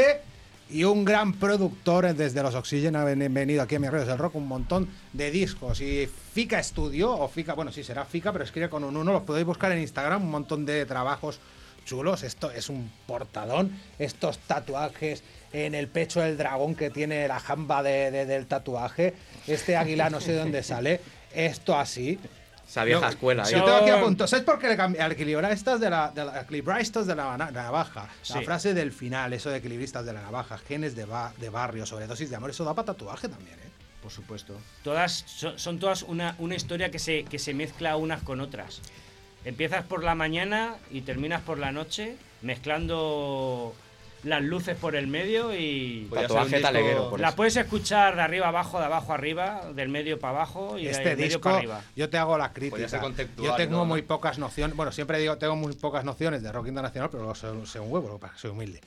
Y 0.71 0.85
un 0.85 1.05
gran 1.05 1.35
productor 1.35 2.15
desde 2.15 2.43
los 2.43 2.55
Oxygen 2.55 2.97
ha 2.97 3.05
ven- 3.05 3.33
venido 3.33 3.63
aquí 3.63 3.75
a 3.75 3.79
mis 3.79 3.91
redes 3.91 4.09
del 4.09 4.19
rock, 4.19 4.35
un 4.37 4.49
montón 4.49 4.89
de 5.13 5.31
discos. 5.31 5.81
Y 5.81 6.09
Fica 6.33 6.63
Studio, 6.63 7.13
o 7.13 7.29
Fica, 7.29 7.53
bueno, 7.55 7.71
sí 7.71 7.85
será 7.85 8.05
Fica, 8.05 8.33
pero 8.33 8.45
escribe 8.45 8.71
con 8.71 8.83
un 8.83 8.97
uno, 8.97 9.13
los 9.13 9.23
podéis 9.23 9.47
buscar 9.47 9.71
en 9.73 9.81
Instagram, 9.81 10.23
un 10.23 10.31
montón 10.31 10.65
de 10.65 10.87
trabajos 10.87 11.39
chulos. 11.85 12.23
Esto 12.23 12.51
es 12.51 12.71
un 12.71 12.91
portadón. 13.07 13.79
Estos 13.99 14.39
tatuajes 14.39 15.23
en 15.53 15.75
el 15.75 15.87
pecho 15.87 16.21
del 16.21 16.37
dragón 16.39 16.75
que 16.75 16.89
tiene 16.91 17.29
la 17.29 17.39
jamba 17.41 17.83
de- 17.83 18.25
del 18.25 18.47
tatuaje. 18.47 19.15
Este 19.47 19.77
águila 19.77 20.09
no 20.11 20.21
sé 20.21 20.33
de 20.33 20.39
dónde 20.39 20.63
sale. 20.63 21.01
Esto 21.35 21.77
así. 21.79 22.19
Esa 22.75 22.83
vieja 22.83 23.03
Yo- 23.03 23.09
escuela. 23.09 23.45
Yo 23.49 23.63
tengo 23.63 23.77
aquí 23.77 23.91
a 23.91 24.01
punto. 24.03 24.27
¿Sabes 24.27 24.45
por 24.45 24.59
qué 24.59 24.67
le 24.67 24.77
cambié? 24.77 25.01
Al 25.01 25.13
equilibristas 25.13 25.79
de 25.79 25.89
la, 25.91 26.11
de 26.11 26.25
la- 26.25 26.41
equilibristas 26.41 27.07
de 27.07 27.15
la 27.15 27.37
na- 27.37 27.53
navaja. 27.53 28.09
La 28.31 28.39
Sí. 28.41 28.45
frase 28.45 28.75
del 28.75 28.91
final, 28.91 29.33
eso 29.33 29.49
de 29.49 29.59
equilibristas 29.59 30.05
de 30.05 30.13
la 30.13 30.23
navaja, 30.23 30.59
genes 30.59 30.97
de, 30.97 31.05
ba- 31.05 31.33
de 31.39 31.51
barrio, 31.51 31.87
sobredosis 31.87 32.31
de 32.31 32.35
amor, 32.37 32.51
eso 32.51 32.65
da 32.65 32.75
para 32.75 32.87
tatuaje 32.87 33.29
también, 33.29 33.55
¿eh? 33.61 33.71
Por 34.03 34.11
supuesto. 34.11 34.57
Todas 34.83 35.13
son, 35.29 35.57
son 35.57 35.79
todas 35.79 36.03
una, 36.03 36.35
una 36.41 36.57
historia 36.57 36.91
que 36.91 36.99
se, 36.99 37.23
que 37.23 37.39
se 37.39 37.55
mezcla 37.55 37.97
unas 37.97 38.25
con 38.25 38.41
otras. 38.41 38.81
Empiezas 39.45 39.85
por 39.85 40.03
la 40.03 40.17
mañana 40.17 40.75
y 40.91 41.03
terminas 41.03 41.43
por 41.43 41.59
la 41.61 41.71
noche, 41.71 42.17
mezclando 42.43 43.73
las 44.25 44.43
luces 44.43 44.77
por 44.77 44.97
el 44.97 45.07
medio 45.07 45.55
y 45.55 46.09
ser 46.11 46.23
Tatuaje 46.23 46.61
taleguero, 46.61 47.11
por 47.11 47.21
la 47.21 47.29
eso. 47.29 47.37
puedes 47.37 47.57
escuchar 47.57 48.17
de 48.17 48.23
arriba 48.23 48.49
abajo, 48.49 48.79
de 48.79 48.87
abajo 48.87 49.13
arriba, 49.13 49.63
del 49.75 49.89
medio 49.89 50.19
para 50.19 50.39
abajo 50.39 50.79
y 50.79 50.89
Este 50.89 51.11
del 51.11 51.17
medio 51.17 51.29
disco, 51.29 51.43
para 51.43 51.57
arriba. 51.59 51.83
yo 51.95 52.09
te 52.09 52.19
hago 52.19 52.39
la 52.39 52.53
Podría 52.53 52.71
crítica. 52.71 53.27
Yo 53.43 53.55
tengo 53.55 53.79
¿no? 53.79 53.85
muy 53.85 54.03
pocas 54.03 54.39
nociones, 54.39 54.77
bueno, 54.77 54.93
siempre 54.93 55.19
digo, 55.19 55.37
tengo 55.39 55.57
muy 55.57 55.75
pocas 55.75 56.05
nociones 56.05 56.43
de 56.43 56.51
rock 56.53 56.69
internacional, 56.69 57.11
pero 57.11 57.23
luego 57.23 57.35
soy, 57.35 57.67
soy 57.67 57.81
un 57.83 57.93
huevo, 57.93 58.21
soy 58.37 58.51
humilde. 58.51 58.81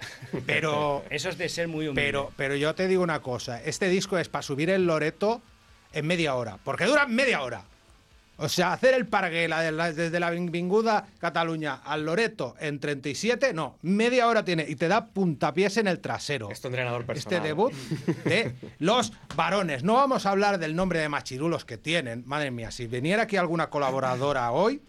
Pero, 0.46 1.04
Eso 1.10 1.28
es 1.28 1.38
de 1.38 1.48
ser 1.48 1.68
muy 1.68 1.88
humilde. 1.88 2.02
pero, 2.02 2.32
pero 2.36 2.54
yo 2.54 2.74
te 2.74 2.86
digo 2.86 3.02
una 3.02 3.20
cosa, 3.20 3.60
este 3.62 3.88
disco 3.88 4.16
es 4.18 4.28
para 4.28 4.42
subir 4.42 4.70
el 4.70 4.86
Loreto 4.86 5.42
en 5.92 6.06
media 6.06 6.34
hora, 6.36 6.58
porque 6.64 6.84
dura 6.84 7.06
media 7.06 7.42
hora. 7.42 7.62
O 8.40 8.48
sea, 8.48 8.72
hacer 8.72 8.94
el 8.94 9.06
la- 9.72 9.92
desde 9.92 10.20
la 10.20 10.30
Vinguda 10.30 11.06
Cataluña 11.18 11.74
al 11.84 12.04
Loreto 12.06 12.54
en 12.60 12.78
37, 12.78 13.52
no, 13.52 13.76
media 13.82 14.28
hora 14.28 14.44
tiene 14.44 14.64
y 14.68 14.76
te 14.76 14.86
da 14.86 15.06
puntapiés 15.06 15.76
en 15.76 15.88
el 15.88 15.98
trasero. 15.98 16.48
Es 16.50 16.60
tu 16.60 16.68
entrenador 16.68 17.00
Este 17.00 17.12
personal. 17.14 17.42
debut 17.42 17.72
de 18.24 18.54
los 18.78 19.12
varones. 19.34 19.82
No 19.82 19.94
vamos 19.94 20.24
a 20.24 20.30
hablar 20.30 20.58
del 20.58 20.76
nombre 20.76 21.00
de 21.00 21.08
machirulos 21.08 21.64
que 21.64 21.78
tienen. 21.78 22.22
Madre 22.26 22.50
mía, 22.52 22.70
si 22.70 22.86
viniera 22.86 23.24
aquí 23.24 23.36
alguna 23.36 23.70
colaboradora 23.70 24.50
hoy, 24.52 24.80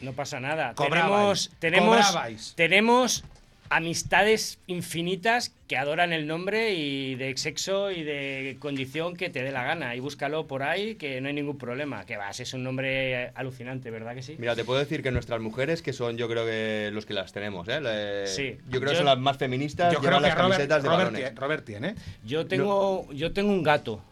No 0.00 0.12
pasa 0.14 0.38
nada. 0.40 0.72
Cobrabais, 0.74 1.50
tenemos, 1.58 1.58
tenemos, 1.58 2.06
cobrabais. 2.06 2.52
tenemos 2.56 3.24
amistades 3.70 4.58
infinitas 4.66 5.52
que 5.68 5.76
adoran 5.76 6.12
el 6.12 6.26
nombre 6.26 6.74
y 6.74 7.14
de 7.14 7.36
sexo 7.36 7.90
y 7.92 8.02
de 8.02 8.56
condición 8.58 9.14
que 9.16 9.30
te 9.30 9.42
dé 9.42 9.52
la 9.52 9.62
gana. 9.62 9.94
Y 9.94 10.00
búscalo 10.00 10.46
por 10.48 10.64
ahí, 10.64 10.96
que 10.96 11.20
no 11.20 11.28
hay 11.28 11.34
ningún 11.34 11.56
problema. 11.56 12.04
Que 12.04 12.16
vas, 12.16 12.40
es 12.40 12.52
un 12.52 12.64
nombre 12.64 13.28
alucinante, 13.36 13.90
¿verdad 13.90 14.14
que 14.16 14.22
sí? 14.22 14.34
Mira, 14.38 14.56
te 14.56 14.64
puedo 14.64 14.80
decir 14.80 15.02
que 15.02 15.12
nuestras 15.12 15.40
mujeres, 15.40 15.80
que 15.82 15.92
son 15.92 16.16
yo 16.18 16.28
creo 16.28 16.44
que 16.44 16.90
los 16.92 17.06
que 17.06 17.14
las 17.14 17.32
tenemos, 17.32 17.68
¿eh? 17.68 17.80
Le- 17.80 18.26
Sí. 18.26 18.56
Yo 18.68 18.80
creo 18.80 18.90
que 18.92 18.96
son 18.98 19.06
las 19.06 19.18
más 19.18 19.36
feministas, 19.36 19.92
yo 19.92 20.00
creo 20.00 20.18
que 20.18 20.20
las 20.22 20.34
Robert, 20.34 20.50
camisetas 20.54 20.82
de 20.82 20.88
Robert 20.88 21.04
varones. 21.04 21.20
tiene, 21.22 21.40
Robert 21.40 21.64
tiene. 21.64 21.94
Yo 22.24 22.46
tengo, 22.46 23.08
yo 23.12 23.32
tengo 23.32 23.50
un 23.50 23.62
gato 23.62 24.02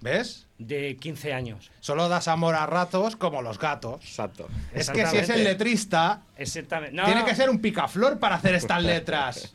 ¿Ves? 0.00 0.44
de 0.58 0.96
15 0.96 1.32
años. 1.32 1.70
Solo 1.80 2.08
das 2.08 2.26
amor 2.26 2.56
a 2.56 2.66
ratos 2.66 3.14
como 3.14 3.42
los 3.42 3.58
gatos. 3.58 4.00
Exacto. 4.04 4.48
Es 4.74 4.90
que 4.90 5.06
si 5.06 5.16
es 5.18 5.28
el 5.30 5.44
letrista, 5.44 6.22
Exactamente. 6.36 6.96
No, 6.96 7.04
tiene 7.04 7.24
que 7.24 7.34
ser 7.34 7.48
un 7.48 7.60
picaflor 7.60 8.18
para 8.18 8.34
hacer 8.36 8.54
estas 8.56 8.82
letras. 8.82 9.54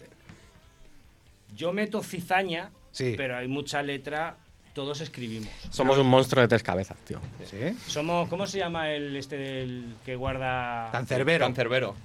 Yo 1.55 1.73
meto 1.73 2.01
cizaña, 2.01 2.71
Sí. 2.91 3.15
pero 3.17 3.37
hay 3.37 3.47
mucha 3.47 3.81
letra, 3.81 4.37
todos 4.73 5.01
escribimos. 5.01 5.49
Somos 5.69 5.97
un 5.97 6.07
monstruo 6.07 6.41
de 6.41 6.47
tres 6.47 6.63
cabezas, 6.63 6.97
tío. 6.99 7.19
¿Sí? 7.49 7.77
Somos, 7.85 8.29
¿cómo 8.29 8.47
se 8.47 8.59
llama 8.59 8.89
el 8.89 9.15
este 9.17 9.37
del 9.37 9.95
que 10.05 10.15
guarda 10.15 10.89
Cancerbero. 10.91 11.45
Cancerbero. 11.45 11.95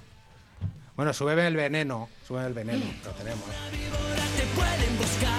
Bueno, 0.95 1.13
súbeme 1.13 1.47
el 1.47 1.55
veneno. 1.55 2.09
Súbeme 2.27 2.47
el 2.47 2.53
veneno. 2.53 2.85
Lo 3.05 3.11
tenemos. 3.11 3.45
te 3.45 4.43
pueden 4.55 4.97
buscar. 4.97 5.38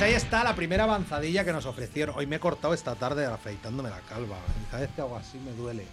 Pues 0.00 0.12
ahí 0.12 0.16
está 0.16 0.42
la 0.42 0.54
primera 0.54 0.84
avanzadilla 0.84 1.44
que 1.44 1.52
nos 1.52 1.66
ofrecieron. 1.66 2.16
Hoy 2.16 2.26
me 2.26 2.36
he 2.36 2.40
cortado 2.40 2.72
esta 2.72 2.94
tarde 2.94 3.26
afeitándome 3.26 3.90
la 3.90 4.00
calva. 4.00 4.38
Cada 4.70 4.84
vez 4.84 4.90
que 4.96 5.02
hago 5.02 5.14
así 5.14 5.36
me 5.36 5.52
duele. 5.52 5.84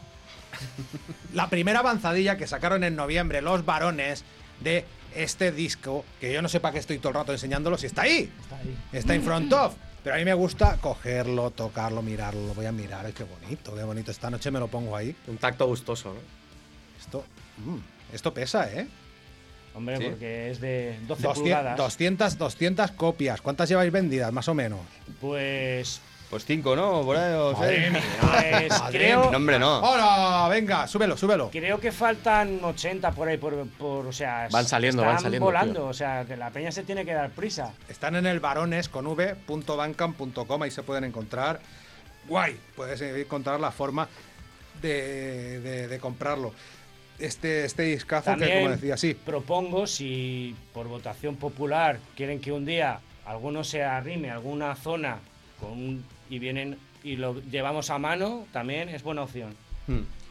La 1.33 1.49
primera 1.49 1.79
avanzadilla 1.79 2.37
que 2.37 2.47
sacaron 2.47 2.85
en 2.85 2.95
noviembre 2.95 3.41
los 3.41 3.65
varones 3.65 4.23
de 4.61 4.85
este 5.13 5.51
disco, 5.51 6.05
que 6.21 6.31
yo 6.31 6.41
no 6.41 6.47
sé 6.47 6.61
para 6.61 6.71
qué 6.71 6.79
estoy 6.79 6.99
todo 6.99 7.09
el 7.09 7.15
rato 7.15 7.33
enseñándolo, 7.33 7.77
si 7.77 7.87
está 7.87 8.03
ahí. 8.03 8.31
Está 8.43 8.55
ahí. 8.55 8.77
Está 8.93 9.13
in 9.13 9.23
front 9.23 9.51
of. 9.51 9.75
Pero 10.05 10.15
a 10.15 10.19
mí 10.19 10.23
me 10.23 10.35
gusta 10.35 10.77
cogerlo, 10.77 11.51
tocarlo, 11.51 12.01
mirarlo. 12.01 12.47
Lo 12.47 12.53
voy 12.53 12.65
a 12.65 12.71
mirar. 12.71 13.05
Ay, 13.05 13.11
qué 13.11 13.25
bonito, 13.25 13.75
qué 13.75 13.83
bonito. 13.83 14.11
Esta 14.11 14.29
noche 14.29 14.51
me 14.51 14.59
lo 14.59 14.69
pongo 14.69 14.95
ahí. 14.95 15.13
Un 15.27 15.37
tacto 15.37 15.67
gustoso, 15.67 16.13
¿no? 16.13 16.19
Esto, 16.97 17.25
mm, 17.57 18.15
esto 18.15 18.33
pesa, 18.33 18.71
¿eh? 18.71 18.87
Hombre, 19.78 19.97
Sí. 19.97 20.03
porque 20.09 20.49
es 20.51 20.59
de 20.59 20.97
12 21.07 21.21
200, 21.23 21.39
pulgadas. 21.39 21.78
200, 21.78 22.38
200 22.38 22.91
copias. 22.91 23.41
¿Cuántas 23.41 23.69
lleváis 23.69 23.91
vendidas, 23.91 24.34
más 24.34 24.47
o 24.47 24.53
menos? 24.55 24.80
Pues, 25.21 26.01
Pues 26.30 26.43
cinco, 26.43 26.75
¿no? 26.75 27.03
Por 27.03 27.15
ahí, 27.15 27.34
o 27.36 27.53
Madre 27.53 27.75
seis. 27.84 27.91
mía. 27.93 28.01
pues 28.67 28.69
Madre 28.82 28.97
creo, 28.99 29.32
No, 29.32 29.38
hombre, 29.38 29.59
no. 29.59 29.80
¡Hola! 29.80 30.47
Venga, 30.49 30.86
súbelo, 30.88 31.15
súbelo. 31.15 31.49
creo 31.51 31.80
que 31.80 31.91
faltan 31.93 32.59
80 32.63 33.11
por 33.11 33.30
ahí, 33.30 33.38
por, 33.38 33.65
por- 33.78 34.07
o 34.07 34.11
sea, 34.11 34.49
Van 34.51 34.65
saliendo, 34.67 35.03
están 35.03 35.13
van 35.15 35.23
saliendo, 35.23 35.45
volando, 35.45 35.73
tío. 35.82 35.86
o 35.88 35.93
sea, 35.93 36.25
que 36.25 36.36
la 36.36 36.49
peña 36.49 36.71
se 36.73 36.84
tiene 36.84 37.05
que 37.05 37.13
dar 37.13 37.30
prisa. 37.30 37.71
Están 37.88 38.15
en 38.17 38.25
el 38.25 38.41
varones 38.41 38.89
con 38.89 39.05
v.bancam.com, 39.07 40.61
ahí 40.63 40.71
se 40.71 40.84
pueden 40.84 41.03
encontrar. 41.05 41.59
guay. 42.28 42.59
Puedes 42.75 42.99
encontrar 43.01 43.59
la 43.61 43.71
forma 43.71 44.09
de, 44.82 45.59
de- 45.61 45.88
de 45.88 45.99
comprarlo. 45.99 46.53
Este, 47.20 47.65
este 47.65 47.84
discazo 47.84 48.26
que, 48.36 48.39
También 48.39 48.59
como 48.63 48.70
decía, 48.76 48.95
sí. 48.97 49.13
propongo, 49.15 49.88
si 49.88 50.55
por 50.74 50.88
votación 50.88 51.36
popular 51.36 51.97
quieren 52.15 52.39
que 52.39 52.51
un 52.51 52.65
día 52.65 52.99
alguno 53.26 53.63
se 53.63 53.82
arrime 53.84 54.30
a 54.30 54.34
alguna 54.36 54.76
zona 54.76 55.18
con 55.59 55.72
un- 55.72 56.05
y 56.30 56.38
vienen 56.39 56.78
y 57.03 57.15
lo 57.15 57.41
llevamos 57.49 57.89
a 57.89 57.97
mano, 57.97 58.45
también 58.53 58.89
es 58.89 59.01
buena 59.01 59.24
opción. 59.24 59.55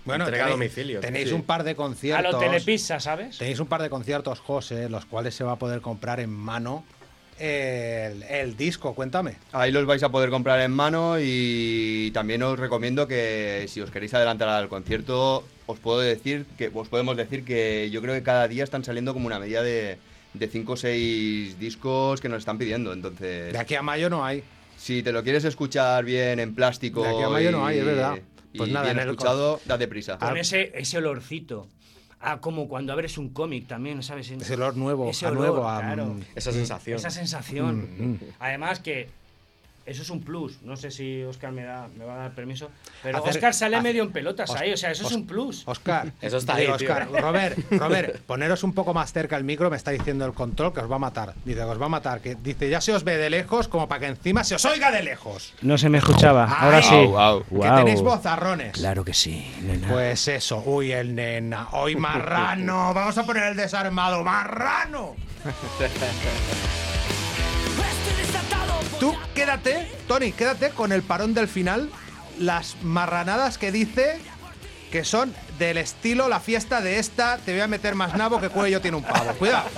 Bueno, 0.05 0.25
Entrega 0.25 0.45
a 0.45 0.49
tenéis, 0.49 0.71
domicilio. 0.71 1.01
tenéis 1.01 1.29
Sí. 1.31 1.35
un 1.35 1.43
par 1.43 1.65
de 1.65 1.73
A 1.73 1.75
conciertos. 1.75 2.33
lo 2.33 2.39
Telepizza, 2.39 3.01
¿sabes? 3.01 3.39
Tenéis 3.39 3.59
un 3.59 3.67
par 3.67 3.83
de 3.83 3.91
conciertos, 3.91 4.39
José, 4.39 4.89
los 4.89 5.07
cuales 5.07 5.35
se 5.35 5.43
va 5.43 5.53
a 5.53 5.57
poder 5.57 5.81
comprar 5.81 6.21
en 6.21 6.31
mano 6.31 6.85
el, 7.39 8.23
el 8.23 8.57
disco. 8.57 8.95
Cuéntame. 8.95 9.37
Ahí 9.53 9.73
los 9.73 9.85
vais 9.87 10.03
a 10.05 10.09
poder 10.11 10.31
comprar 10.31 10.61
en 10.61 10.71
mano 10.71 11.17
y 11.21 12.11
también 12.15 12.43
os 12.45 12.59
recomiendo 12.59 13.09
que 13.09 13.67
si 13.69 13.81
os 13.81 13.91
queréis 13.91 14.15
adelantar 14.15 14.49
al 14.49 14.69
concierto, 14.69 15.45
os 15.67 15.79
puedo 15.79 16.01
decir 16.01 16.47
que 16.57 16.71
os 16.73 16.89
podemos 16.89 17.17
decir 17.17 17.45
que 17.45 17.91
yo 17.91 18.01
creo 18.03 18.15
que 18.15 18.23
cada 18.23 18.47
día 18.49 18.65
están 18.65 18.85
saliendo 18.85 19.13
como 19.13 19.27
una 19.27 19.39
media 19.39 19.63
de 19.63 19.99
5 20.39 20.73
o 20.73 20.77
6 20.77 21.59
discos 21.59 22.21
que 22.21 22.29
nos 22.29 22.39
están 22.39 22.59
pidiendo. 22.59 22.93
Entonces, 22.93 23.53
De 23.53 23.59
aquí 23.59 23.75
a 23.75 23.83
mayo 23.83 24.09
no 24.11 24.25
hay. 24.25 24.43
si 24.77 25.03
te 25.03 25.11
lo 25.13 25.23
quieres 25.23 25.45
escuchar 25.45 26.05
bien 26.05 26.39
en 26.39 26.55
plástico 26.55 27.03
De 27.03 27.09
aquí 27.09 27.23
a 27.23 27.29
mayo 27.29 27.51
no 27.53 27.67
hay, 27.67 27.79
es 27.79 27.85
verdad. 27.85 28.19
y 28.53 28.59
Pues 28.59 28.71
nada, 28.71 28.87
bien 28.87 28.99
en 28.99 29.03
el 29.05 29.11
escuchado, 29.11 29.61
date 29.65 29.89
prisa. 29.89 30.19
Con 30.19 30.37
ese, 30.37 30.73
ese 30.75 30.99
olorcito. 30.99 31.69
Ah, 32.21 32.39
como 32.41 32.67
cuando 32.69 32.93
abres 32.93 33.19
un 33.19 33.29
cómic 33.29 33.67
también, 33.67 34.03
¿sabes? 34.03 34.31
Ese 34.31 34.55
olor 34.55 34.77
nuevo, 34.77 35.11
Ese 35.11 35.27
a 35.27 35.31
olor, 35.31 35.41
nuevo, 35.41 35.69
a- 35.69 35.81
claro. 35.81 36.07
mm, 36.07 36.21
Esa 36.35 36.51
sensación. 36.53 36.97
Esa 36.99 37.11
sensación. 37.11 37.89
Mm, 37.99 38.05
mm. 38.13 38.19
Además 38.39 38.81
que 38.81 39.09
eso 39.87 40.03
es 40.03 40.11
un 40.11 40.21
plus. 40.21 40.61
No 40.63 40.77
sé 40.77 40.91
si 40.91 41.23
Oscar 41.23 41.53
me, 41.53 41.63
da, 41.65 41.89
me 41.97 42.05
va 42.05 42.15
a 42.15 42.17
dar 42.19 42.35
permiso. 42.35 42.71
Pero 43.03 43.19
Hacer- 43.19 43.31
Oscar 43.31 43.55
sale 43.55 43.77
hacer- 43.77 43.83
medio 43.89 44.03
en 44.03 44.11
pelotas 44.13 44.51
ahí. 44.51 44.73
O 44.73 44.77
sea, 44.77 44.91
eso 44.91 45.07
es 45.07 45.13
un 45.13 45.27
plus. 45.27 45.63
Oscar. 45.67 46.13
Eso 46.21 46.37
está 46.39 46.55
ahí, 46.57 46.65
tío. 46.67 46.75
Oscar, 46.75 47.09
Robert, 47.11 47.59
Robert, 47.71 48.21
poneros 48.23 48.63
un 48.65 48.73
poco 48.75 48.93
más 48.93 49.13
cerca 49.13 49.37
el 49.37 49.45
micro, 49.45 49.71
me 49.71 49.77
está 49.77 49.93
diciendo 49.93 50.27
el 50.27 50.33
control 50.33 50.73
que 50.75 50.81
os 50.81 50.91
va 50.91 50.97
a 50.97 50.99
matar. 50.99 51.35
Dice 51.45 51.61
que 51.61 51.65
os 51.65 51.81
va 51.81 51.87
a 51.87 51.89
matar. 51.89 52.21
Que 52.21 52.35
dice, 52.35 52.69
ya 52.69 52.81
se 52.81 52.93
os 52.93 53.05
ve 53.05 53.17
de 53.17 53.31
lejos, 53.31 53.69
como 53.69 53.89
para 53.89 54.01
que 54.01 54.07
encima 54.07 54.43
se 54.45 54.57
os 54.57 54.65
oiga 54.65 54.91
de 54.91 55.03
lejos. 55.03 55.55
No 55.63 55.79
se 55.79 55.89
me 55.89 55.99
escuchaba. 55.99 56.45
Ahora 56.47 56.83
sí. 56.83 56.95
Au, 56.95 57.19
au. 57.19 57.43
Que 57.45 57.69
tenéis 57.71 58.01
vozarrones. 58.03 58.73
Claro 58.73 59.05
que 59.05 59.15
sí, 59.15 59.51
nena. 59.63 59.89
Pues 59.89 60.27
eso, 60.29 60.63
uy, 60.67 60.93
el 60.93 61.15
nena, 61.15 61.69
hoy 61.73 61.95
marrano, 62.07 62.93
vamos 62.93 63.17
a 63.19 63.25
poner 63.25 63.45
el 63.45 63.57
desarmado, 63.57 64.23
marrano. 64.25 65.15
Quédate, 69.47 69.87
Tony, 70.09 70.33
quédate 70.33 70.71
con 70.71 70.91
el 70.91 71.05
parón 71.05 71.33
del 71.33 71.47
final, 71.47 71.89
las 72.37 72.75
marranadas 72.83 73.59
que 73.59 73.71
dice 73.71 74.19
que 74.91 75.05
son 75.05 75.33
del 75.57 75.77
estilo 75.77 76.29
la 76.29 76.41
fiesta 76.41 76.81
de 76.81 76.99
esta, 76.99 77.39
te 77.39 77.53
voy 77.53 77.61
a 77.61 77.69
meter 77.69 77.95
más 77.95 78.17
nabo 78.17 78.41
que 78.41 78.49
cuello 78.49 78.81
tiene 78.81 78.97
un 78.97 79.05
pavo. 79.05 79.33
Cuidado. 79.35 79.69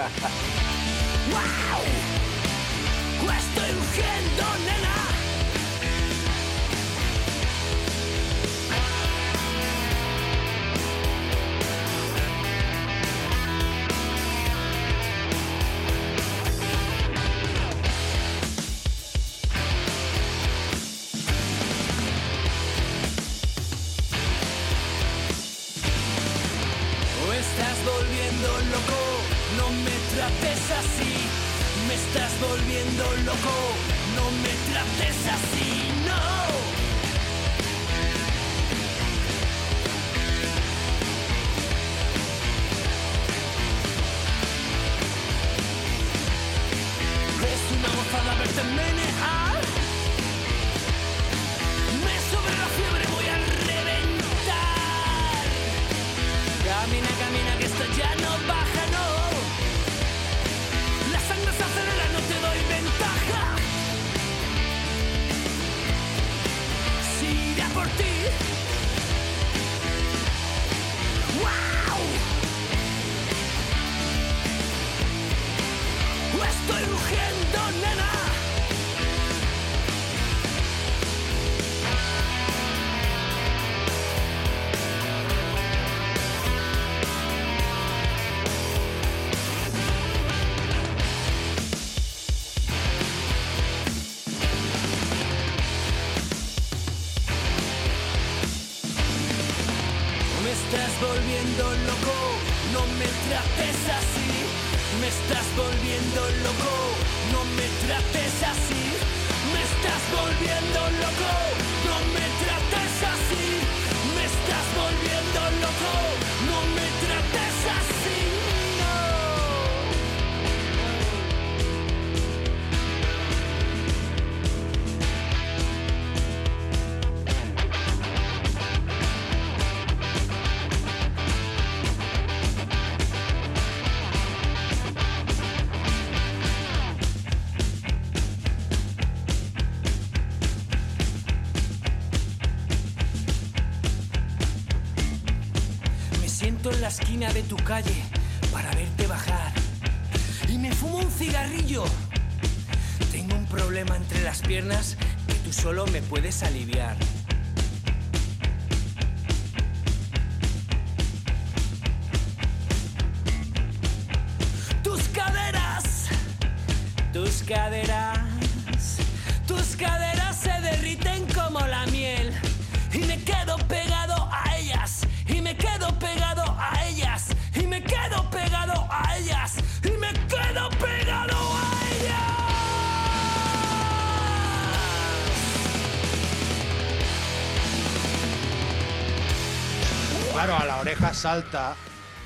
Claro, 190.39 190.57
a 190.57 190.67
la 190.67 190.79
oreja 190.79 191.13
salta 191.15 191.75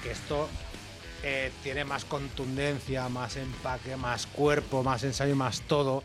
que 0.02 0.10
esto 0.10 0.46
eh, 1.22 1.50
tiene 1.62 1.86
más 1.86 2.04
contundencia, 2.04 3.08
más 3.08 3.38
empaque, 3.38 3.96
más 3.96 4.26
cuerpo, 4.26 4.82
más 4.82 5.02
ensayo, 5.02 5.34
más 5.34 5.62
todo 5.62 6.04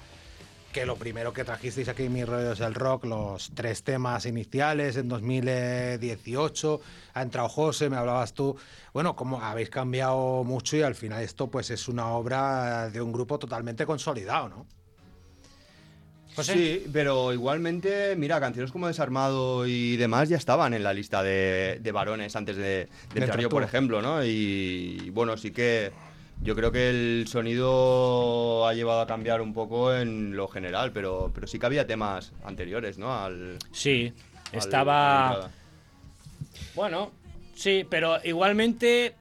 que 0.71 0.85
lo 0.85 0.95
primero 0.95 1.33
que 1.33 1.43
trajisteis 1.43 1.89
aquí 1.89 2.03
en 2.03 2.13
Mis 2.13 2.25
Rollos 2.25 2.59
del 2.59 2.75
Rock, 2.75 3.03
los 3.03 3.51
tres 3.53 3.83
temas 3.83 4.25
iniciales 4.25 4.95
en 4.95 5.09
2018, 5.09 6.79
ha 7.13 7.21
entrado 7.21 7.49
José, 7.49 7.89
me 7.89 7.97
hablabas 7.97 8.33
tú, 8.33 8.55
bueno, 8.93 9.13
como 9.17 9.41
habéis 9.41 9.69
cambiado 9.69 10.45
mucho 10.45 10.77
y 10.77 10.83
al 10.83 10.95
final 10.95 11.21
esto 11.21 11.47
pues 11.47 11.71
es 11.71 11.89
una 11.89 12.07
obra 12.11 12.89
de 12.89 13.01
un 13.01 13.11
grupo 13.11 13.37
totalmente 13.37 13.85
consolidado, 13.85 14.47
¿no? 14.47 14.76
José. 16.37 16.53
Sí, 16.53 16.89
pero 16.93 17.33
igualmente, 17.33 18.15
mira, 18.15 18.39
canciones 18.39 18.71
como 18.71 18.85
Desarmado 18.85 19.65
y 19.65 19.97
demás 19.97 20.29
ya 20.29 20.37
estaban 20.37 20.75
en 20.75 20.83
la 20.83 20.93
lista 20.93 21.23
de, 21.23 21.79
de 21.81 21.91
varones 21.91 22.35
antes 22.35 22.55
de, 22.55 22.87
de 23.11 23.27
tú. 23.27 23.49
por 23.49 23.63
ejemplo, 23.63 24.03
¿no? 24.03 24.23
Y, 24.23 25.09
bueno, 25.09 25.35
sí 25.35 25.49
que 25.49 25.91
yo 26.43 26.55
creo 26.55 26.71
que 26.71 26.89
el 26.91 27.25
sonido 27.27 28.67
ha 28.67 28.75
llevado 28.75 29.01
a 29.01 29.07
cambiar 29.07 29.41
un 29.41 29.51
poco 29.51 29.91
en 29.91 30.35
lo 30.35 30.47
general, 30.47 30.91
pero, 30.91 31.31
pero 31.33 31.47
sí 31.47 31.57
que 31.57 31.65
había 31.65 31.87
temas 31.87 32.31
anteriores, 32.43 32.99
¿no? 32.99 33.15
Al, 33.17 33.57
Sí, 33.71 34.13
al- 34.51 34.59
estaba... 34.59 35.49
Bueno, 36.75 37.13
sí, 37.55 37.83
pero 37.89 38.19
igualmente 38.23 39.15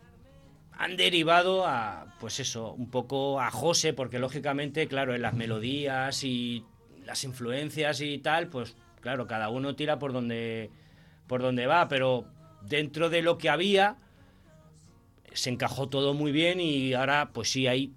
han 0.77 0.99
derivado 0.99 1.67
a, 1.67 2.15
pues 2.21 2.41
eso, 2.41 2.73
un 2.73 2.91
poco 2.91 3.41
a 3.41 3.51
José, 3.51 3.95
porque 3.95 4.19
lógicamente, 4.19 4.87
claro, 4.87 5.15
en 5.15 5.23
las 5.23 5.33
melodías 5.33 6.23
y 6.23 6.63
las 7.07 7.25
influencias 7.25 8.01
y 8.03 8.19
tal, 8.19 8.49
pues 8.49 8.77
claro, 9.01 9.27
cada 9.27 9.49
uno 9.49 9.75
tira 9.77 9.99
por 9.99 10.13
donde, 10.13 10.71
por 11.27 11.41
donde 11.41 11.67
va, 11.67 11.89
pero 11.89 12.27
dentro 12.63 13.09
de 13.09 13.23
lo 13.23 13.39
que 13.39 13.49
había 13.49 13.97
se 15.33 15.51
encajó 15.51 15.89
todo 15.89 16.15
muy 16.15 16.33
bien 16.33 16.61
y 16.61 16.95
ahora, 16.95 17.31
pues 17.33 17.51
sí, 17.51 17.67
hay 17.67 17.93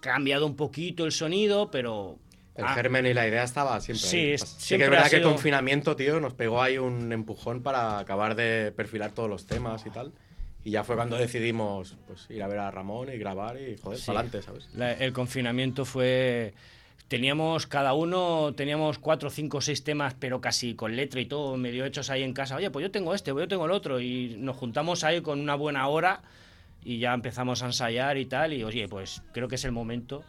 cambiado 0.00 0.46
un 0.46 0.56
poquito 0.56 1.04
el 1.04 1.12
sonido, 1.12 1.70
pero 1.70 2.18
El 2.56 2.66
Ah. 2.66 2.74
germen 2.74 3.04
y 3.04 3.12
la 3.14 3.26
idea 3.26 3.42
estaba 3.42 3.80
siempre. 3.80 4.06
Sí, 4.06 4.16
ahí. 4.18 4.32
es- 4.34 4.42
sí 4.42 4.46
que 4.58 4.62
siempre 4.62 4.84
es 4.84 4.90
verdad 4.92 5.06
ha 5.06 5.10
que 5.10 5.16
el 5.16 5.22
sido- 5.22 5.32
confinamiento, 5.32 5.96
tío, 5.96 6.20
nos 6.20 6.34
pegó 6.34 6.62
ahí 6.62 6.78
un 6.78 7.10
empujón 7.12 7.64
para 7.64 7.98
acabar 7.98 8.36
de 8.36 8.70
perfilar 8.76 9.10
todos 9.10 9.28
los 9.28 9.44
temas 9.46 9.84
y 9.86 9.90
tal. 9.90 10.12
Y 10.62 10.70
ya 10.70 10.84
fue 10.84 10.94
cuando 10.94 11.16
decidimos 11.16 11.96
pues, 12.06 12.30
ir 12.30 12.44
a 12.44 12.46
ver 12.46 12.60
a 12.60 12.70
Ramón 12.70 13.08
y 13.12 13.18
grabar 13.18 13.56
y 13.60 13.76
joder, 13.78 13.98
Sí. 13.98 14.06
para 14.06 14.20
adelante, 14.20 14.46
¿sabes? 14.46 14.68
La- 14.72 14.92
el 14.92 15.12
confinamiento 15.12 15.84
fue. 15.84 16.54
Teníamos 17.08 17.66
cada 17.66 17.92
uno, 17.92 18.54
teníamos 18.56 18.98
cuatro, 18.98 19.28
cinco, 19.30 19.60
seis 19.60 19.84
temas, 19.84 20.14
pero 20.18 20.40
casi 20.40 20.74
con 20.74 20.96
letra 20.96 21.20
y 21.20 21.26
todo, 21.26 21.56
medio 21.56 21.84
hechos 21.84 22.08
ahí 22.10 22.22
en 22.22 22.32
casa. 22.32 22.56
Oye, 22.56 22.70
pues 22.70 22.82
yo 22.82 22.90
tengo 22.90 23.14
este, 23.14 23.32
pues 23.32 23.44
yo 23.44 23.48
tengo 23.48 23.66
el 23.66 23.72
otro. 23.72 24.00
Y 24.00 24.36
nos 24.38 24.56
juntamos 24.56 25.04
ahí 25.04 25.20
con 25.20 25.38
una 25.40 25.54
buena 25.54 25.86
hora 25.88 26.22
y 26.82 26.98
ya 26.98 27.12
empezamos 27.12 27.62
a 27.62 27.66
ensayar 27.66 28.16
y 28.16 28.24
tal. 28.26 28.52
Y 28.54 28.64
oye, 28.64 28.88
pues 28.88 29.22
creo 29.32 29.48
que 29.48 29.56
es 29.56 29.64
el 29.64 29.72
momento 29.72 30.24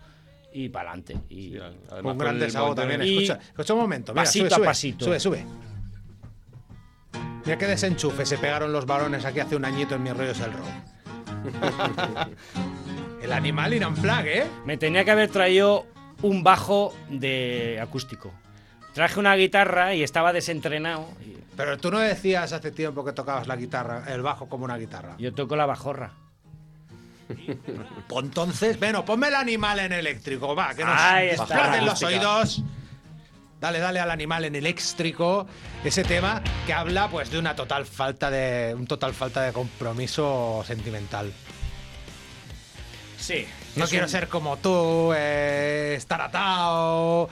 y 0.54 0.70
para 0.70 0.90
adelante. 0.92 1.18
Y 1.30 1.52
Sí, 1.52 1.58
además 1.58 1.82
Un 1.92 2.04
con 2.04 2.18
gran 2.18 2.40
desahogo 2.40 2.76
también. 2.76 3.02
Y- 3.04 3.24
Escucha, 3.24 3.40
escucha 3.42 3.74
un 3.74 3.80
momento. 3.80 4.14
Mira, 4.14 4.24
pasito 4.24 4.46
sube, 4.46 4.54
a 4.54 4.58
sube, 4.58 4.66
pasito. 4.66 5.06
Sube, 5.06 5.20
sube. 5.20 5.46
Mira 7.46 7.58
qué 7.58 7.68
desenchufe 7.68 8.26
se 8.26 8.38
pegaron 8.38 8.74
los 8.74 8.86
varones 8.86 9.24
aquí 9.24 9.40
hace 9.40 9.56
un 9.56 9.66
añito 9.66 9.96
en 9.96 10.04
mis 10.04 10.16
rollos 10.16 10.40
el 10.42 10.52
rock. 10.52 10.68
el 13.22 13.32
animal 13.32 13.74
in 13.74 13.86
unplug, 13.86 14.26
¿eh? 14.26 14.48
me 14.66 14.78
tenía 14.78 15.06
que 15.06 15.12
haber 15.12 15.30
traído 15.30 15.86
un 16.22 16.44
bajo 16.44 16.94
de 17.10 17.80
acústico. 17.82 18.34
Traje 18.94 19.20
una 19.20 19.36
guitarra 19.36 19.94
y 19.94 20.04
estaba 20.04 20.32
desentrenado. 20.32 21.10
y 21.26 21.36
Pero 21.58 21.78
tú 21.78 21.92
no 21.92 22.00
decías 22.00 22.54
hace 22.54 22.72
tiempo 22.72 23.04
que 23.04 23.12
tocabas 23.12 23.48
la 23.48 23.56
guitarra, 23.56 24.06
el 24.08 24.22
bajo 24.22 24.48
como 24.48 24.66
una 24.66 24.78
guitarra. 24.78 25.16
yo 25.18 25.34
toco 25.34 25.56
la 25.56 25.66
bajorra. 25.66 26.14
Pues 28.08 28.24
entonces, 28.26 28.80
bueno, 28.80 29.04
ponme 29.04 29.28
el 29.30 29.36
animal 29.36 29.80
en 29.80 29.92
eléctrico, 29.92 30.56
va, 30.56 30.76
que 30.76 30.86
nos 30.86 30.96
Ahí 31.00 31.30
está. 31.30 31.82
los 31.82 32.02
oídos. 32.04 32.62
Dale, 33.60 33.80
dale 33.80 34.00
al 34.00 34.12
animal 34.12 34.46
en 34.46 34.56
eléctrico. 34.56 35.48
Ese 35.84 36.04
tema 36.04 36.42
que 36.68 36.74
habla 36.74 37.10
pues 37.10 37.32
de 37.32 37.40
una 37.40 37.56
total 37.56 37.86
falta 37.86 38.30
de 38.30 38.76
un 38.76 38.86
total 38.86 39.14
falta 39.14 39.42
de 39.42 39.54
compromiso 39.54 40.64
sentimental. 40.68 41.34
Sí. 43.18 43.48
No 43.78 43.84
es 43.86 43.90
quiero 43.90 44.06
un- 44.06 44.10
ser 44.12 44.28
como 44.28 44.58
tú, 44.58 45.12
eh, 45.16 45.96
estar 45.98 46.22
atado. 46.22 47.30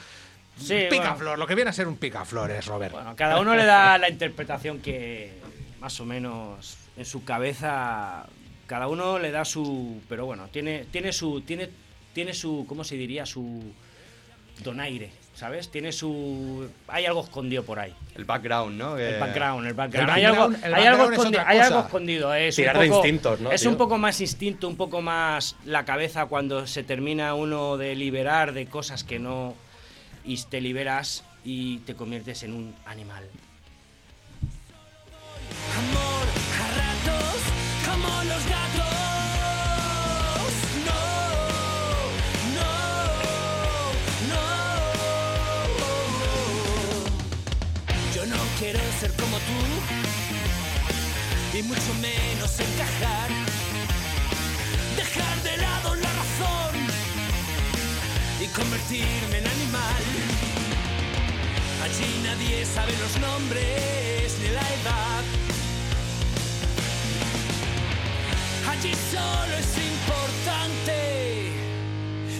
Sí, 0.59 0.85
picaflor, 0.89 1.37
lo 1.39 1.47
que 1.47 1.55
viene 1.55 1.71
a 1.71 1.73
ser 1.73 1.87
un 1.87 1.97
picaflores, 1.97 2.65
Robert. 2.67 2.91
Bueno, 2.93 3.15
cada 3.15 3.39
uno 3.39 3.55
le 3.55 3.65
da 3.65 3.97
la 3.97 4.09
interpretación 4.09 4.79
que 4.79 5.33
más 5.79 5.99
o 5.99 6.05
menos 6.05 6.77
en 6.95 7.05
su 7.05 7.23
cabeza. 7.23 8.27
Cada 8.67 8.87
uno 8.87 9.17
le 9.19 9.31
da 9.31 9.45
su. 9.45 10.01
Pero 10.07 10.25
bueno, 10.25 10.47
tiene, 10.51 10.85
tiene 10.91 11.11
su. 11.11 11.41
Tiene, 11.41 11.69
tiene 12.13 12.33
su. 12.33 12.65
¿Cómo 12.69 12.83
se 12.83 12.95
diría? 12.95 13.25
Su 13.25 13.73
donaire, 14.63 15.11
¿sabes? 15.35 15.69
Tiene 15.71 15.91
su. 15.91 16.69
Hay 16.87 17.05
algo 17.05 17.23
escondido 17.23 17.63
por 17.63 17.79
ahí. 17.79 17.93
El 18.15 18.25
background, 18.25 18.77
¿no? 18.77 18.95
Que- 18.95 19.15
El 19.15 19.19
background, 19.19 19.67
el 19.67 19.73
background. 19.73 20.09
El 20.09 20.15
hay 20.15 20.23
algo, 20.25 20.41
background- 20.49 20.65
el 20.65 20.73
hay 20.73 20.85
algo, 20.85 20.97
background 20.99 21.13
es 21.13 21.19
escondi- 21.19 21.39
otra 21.39 21.49
hay 21.49 21.57
cosa. 21.57 21.67
algo 21.67 21.79
escondido. 21.87 22.33
Es 22.33 22.55
Tirar 22.55 22.75
un 22.77 22.81
de 22.83 22.87
poco, 22.89 22.99
instintos, 22.99 23.39
¿no, 23.41 23.51
Es 23.51 23.61
tío? 23.61 23.69
un 23.71 23.77
poco 23.77 23.97
más 23.97 24.21
instinto, 24.21 24.67
un 24.67 24.77
poco 24.77 25.01
más 25.01 25.55
la 25.65 25.85
cabeza 25.85 26.25
cuando 26.27 26.67
se 26.67 26.83
termina 26.83 27.33
uno 27.33 27.77
de 27.77 27.95
liberar 27.95 28.53
de 28.53 28.67
cosas 28.67 29.03
que 29.03 29.19
no. 29.19 29.55
Y 30.25 30.41
te 30.43 30.61
liberas 30.61 31.23
y 31.43 31.79
te 31.79 31.95
conviertes 31.95 32.43
en 32.43 32.53
un 32.53 32.75
animal. 32.85 33.23
Amor 35.77 36.27
a 36.61 36.67
ratos 36.77 37.41
como 37.85 38.23
los 38.23 38.45
gatos. 38.47 38.92
Quiero 48.59 48.79
ser 48.99 49.11
como 49.13 49.37
tú 49.37 49.59
y 51.57 51.63
mucho 51.63 51.93
menos 52.01 52.59
encajar. 52.59 53.29
Dejar 54.95 55.43
de 55.43 55.57
lado 55.57 55.95
la 55.95 56.09
razón 56.21 56.75
y 58.41 58.45
convertirme 58.47 59.37
en 59.39 59.47
animal. 59.47 60.03
Allí 61.83 62.21
nadie 62.23 62.65
sabe 62.65 62.93
los 62.97 63.17
nombres 63.19 64.37
ni 64.41 64.49
la 64.49 64.67
edad. 64.79 65.23
Allí 68.71 68.93
solo 69.11 69.57
es 69.57 69.77
importante 69.91 70.97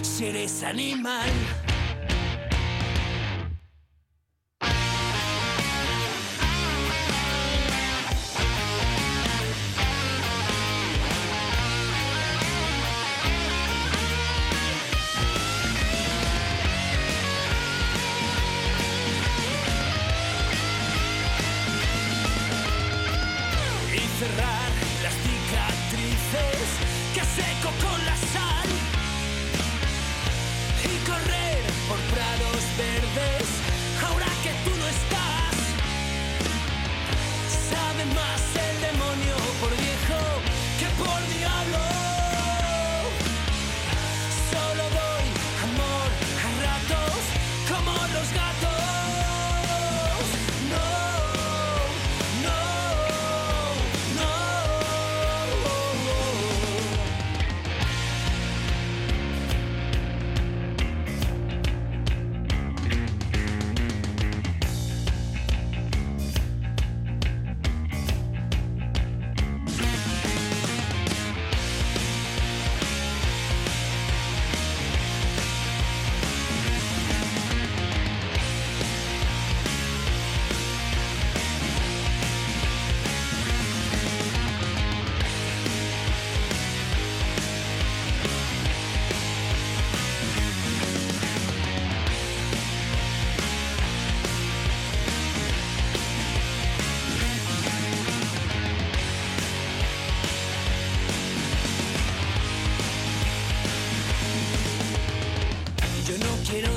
si 0.02 0.26
eres 0.26 0.62
animal. 0.62 1.63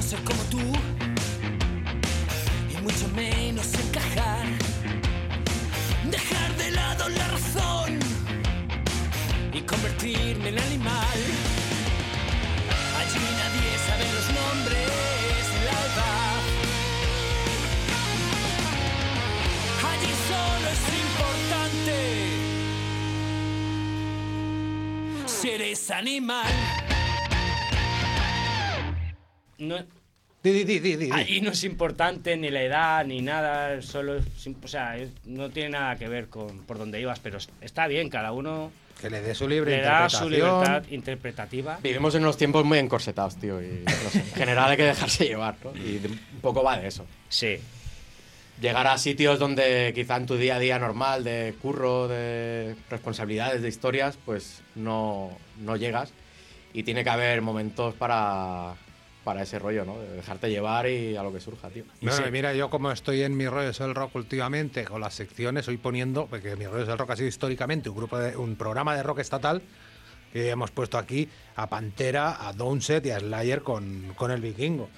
Ser 0.08 0.24
como 0.24 0.42
tú 0.44 0.62
y 2.72 2.82
mucho 2.82 3.10
menos 3.14 3.74
encajar. 3.74 4.46
Dejar 6.10 6.56
de 6.56 6.72
lado 6.72 7.10
la 7.10 7.28
razón 7.28 8.00
y 9.52 9.60
convertirme 9.64 10.48
en 10.48 10.60
animal. 10.60 11.20
Allí 13.00 13.20
nadie 13.42 13.78
sabe 13.86 14.06
los 14.18 14.28
nombres 14.40 15.44
del 15.54 15.68
alba. 15.84 16.14
Allí 19.92 20.14
solo 20.32 20.68
es 20.78 20.84
importante 21.06 21.98
ser 25.26 25.62
ese 25.64 25.94
animal. 25.94 26.54
No, 29.60 29.76
Di, 30.44 30.52
di, 30.52 30.64
di, 30.64 30.80
di, 30.80 30.96
di. 30.98 31.10
Ahí 31.12 31.42
no 31.42 31.52
es 31.52 31.64
importante 31.64 32.38
ni 32.38 32.50
la 32.50 32.62
edad 32.62 33.06
ni 33.06 33.22
nada, 33.22 33.82
solo 33.82 34.18
o 34.64 34.68
sea, 34.68 34.96
no 35.26 35.50
tiene 35.50 35.70
nada 35.70 35.96
que 35.98 36.08
ver 36.08 36.28
con 36.30 36.60
por 36.60 36.78
dónde 36.78 37.02
ibas, 37.02 37.20
pero 37.20 37.38
es- 37.38 37.50
está 37.62 37.88
bien, 37.88 38.10
cada 38.10 38.32
uno 38.32 38.72
Que 39.02 39.10
le 39.10 39.22
dé 39.22 39.36
su 39.36 39.48
libre 39.48 39.78
le 39.78 39.84
da 39.84 40.10
su 40.10 40.30
libertad 40.30 40.84
interpretativa. 40.90 41.80
Vivimos 41.84 42.16
en 42.16 42.22
unos 42.24 42.38
tiempos 42.38 42.64
muy 42.66 42.78
encorsetados, 42.78 43.36
tío, 43.38 43.62
y 43.62 43.84
no 43.86 44.10
sé, 44.10 44.20
en 44.20 44.32
general 44.34 44.72
hay 44.72 44.78
que 44.78 44.84
dejarse 44.84 45.26
llevar, 45.26 45.56
¿no? 45.64 45.72
Y 45.76 45.98
un 46.06 46.42
poco 46.42 46.64
va 46.64 46.78
de 46.80 46.88
eso. 46.88 47.06
Sí. 47.30 47.58
Llegar 48.62 48.88
a 48.88 48.98
sitios 48.98 49.38
donde 49.40 49.92
quizá 49.94 50.16
en 50.18 50.26
tu 50.26 50.36
día 50.36 50.56
a 50.56 50.60
día 50.60 50.80
normal, 50.80 51.24
de 51.24 51.54
curro, 51.62 52.08
de 52.08 52.76
responsabilidades, 52.90 53.62
de 53.62 53.70
historias, 53.70 54.18
pues 54.26 54.62
no, 54.76 55.38
no 55.60 55.76
llegas. 55.76 56.12
Y 56.74 56.82
tiene 56.84 57.04
que 57.04 57.10
haber 57.12 57.42
momentos 57.44 57.94
para, 57.96 58.74
para 59.28 59.42
ese 59.44 59.60
rollo, 59.60 59.84
¿no? 59.84 60.00
De 60.00 60.08
dejarte 60.16 60.50
llevar 60.50 60.88
y 60.88 61.18
a 61.18 61.22
lo 61.22 61.34
que 61.34 61.42
surja, 61.42 61.68
tío. 61.70 61.84
Bueno, 62.00 62.28
y 62.30 62.32
mira, 62.32 62.54
yo 62.54 62.70
como 62.70 62.94
estoy 62.94 63.24
en 63.24 63.36
mi 63.36 63.46
rollo 63.46 63.72
es 63.72 63.80
el 63.82 63.94
rock 63.94 64.16
últimamente, 64.16 64.86
con 64.86 65.02
las 65.02 65.16
secciones, 65.16 65.68
hoy 65.68 65.76
poniendo, 65.76 66.28
porque 66.28 66.56
mi 66.56 66.66
rollo 66.66 66.84
es 66.84 66.88
el 66.90 66.98
rock 66.98 67.10
ha 67.10 67.16
sido 67.18 67.28
históricamente 67.28 67.90
un 67.90 67.98
grupo 67.98 68.18
de, 68.18 68.38
un 68.38 68.56
programa 68.56 68.96
de 68.96 69.04
rock 69.04 69.20
estatal, 69.20 69.62
y 70.34 70.48
hemos 70.48 70.72
puesto 70.72 70.98
aquí 70.98 71.28
a 71.58 71.68
Pantera, 71.68 72.48
a 72.48 72.54
Downset 72.54 73.06
y 73.06 73.12
a 73.12 73.20
Slayer 73.20 73.64
con, 73.64 74.14
con 74.16 74.32
el 74.32 74.40
vikingo. 74.40 74.90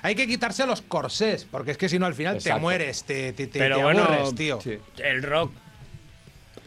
Hay 0.00 0.14
que 0.14 0.26
quitarse 0.26 0.64
los 0.66 0.80
corsés, 0.80 1.44
porque 1.44 1.72
es 1.72 1.76
que 1.76 1.90
si 1.90 1.98
no 1.98 2.06
al 2.06 2.14
final 2.14 2.36
te 2.36 2.38
Exacto. 2.38 2.60
mueres, 2.62 3.04
te, 3.04 3.34
te, 3.34 3.48
te- 3.48 3.58
Pero 3.58 3.76
te 3.76 3.82
bueno, 3.82 4.04
aburres, 4.04 4.34
tío. 4.34 4.62
Sí. 4.62 4.78
El 4.96 5.22
rock, 5.22 5.52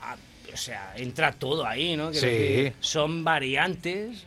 ah, 0.01 0.15
o 0.53 0.57
sea, 0.57 0.93
entra 0.95 1.31
todo 1.31 1.65
ahí, 1.65 1.97
¿no? 1.97 2.13
Sí. 2.13 2.71
son 2.79 3.23
variantes. 3.23 4.23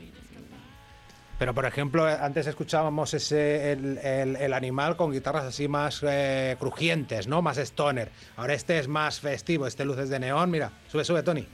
Pero 1.41 1.55
por 1.55 1.65
ejemplo, 1.65 2.07
eh, 2.07 2.19
antes 2.21 2.47
escuchábamos 2.47 3.15
ese 3.15 3.73
el, 3.73 4.53
animal 4.53 4.97
con 4.99 5.11
guitarras 5.11 5.45
así 5.45 5.69
más 5.69 6.05
eh, 6.07 6.55
crujientes, 6.61 7.29
¿no? 7.29 7.41
Más 7.41 7.57
stoner. 7.57 8.11
Ahora 8.37 8.53
este 8.53 8.79
es 8.79 8.89
más 8.89 9.21
festivo, 9.21 9.67
este 9.67 9.87
luces 9.87 10.11
de 10.11 10.21
neón. 10.21 10.51
Mira, 10.51 10.71
sube, 10.87 11.03
sube, 11.03 11.23
Tony. 11.23 11.47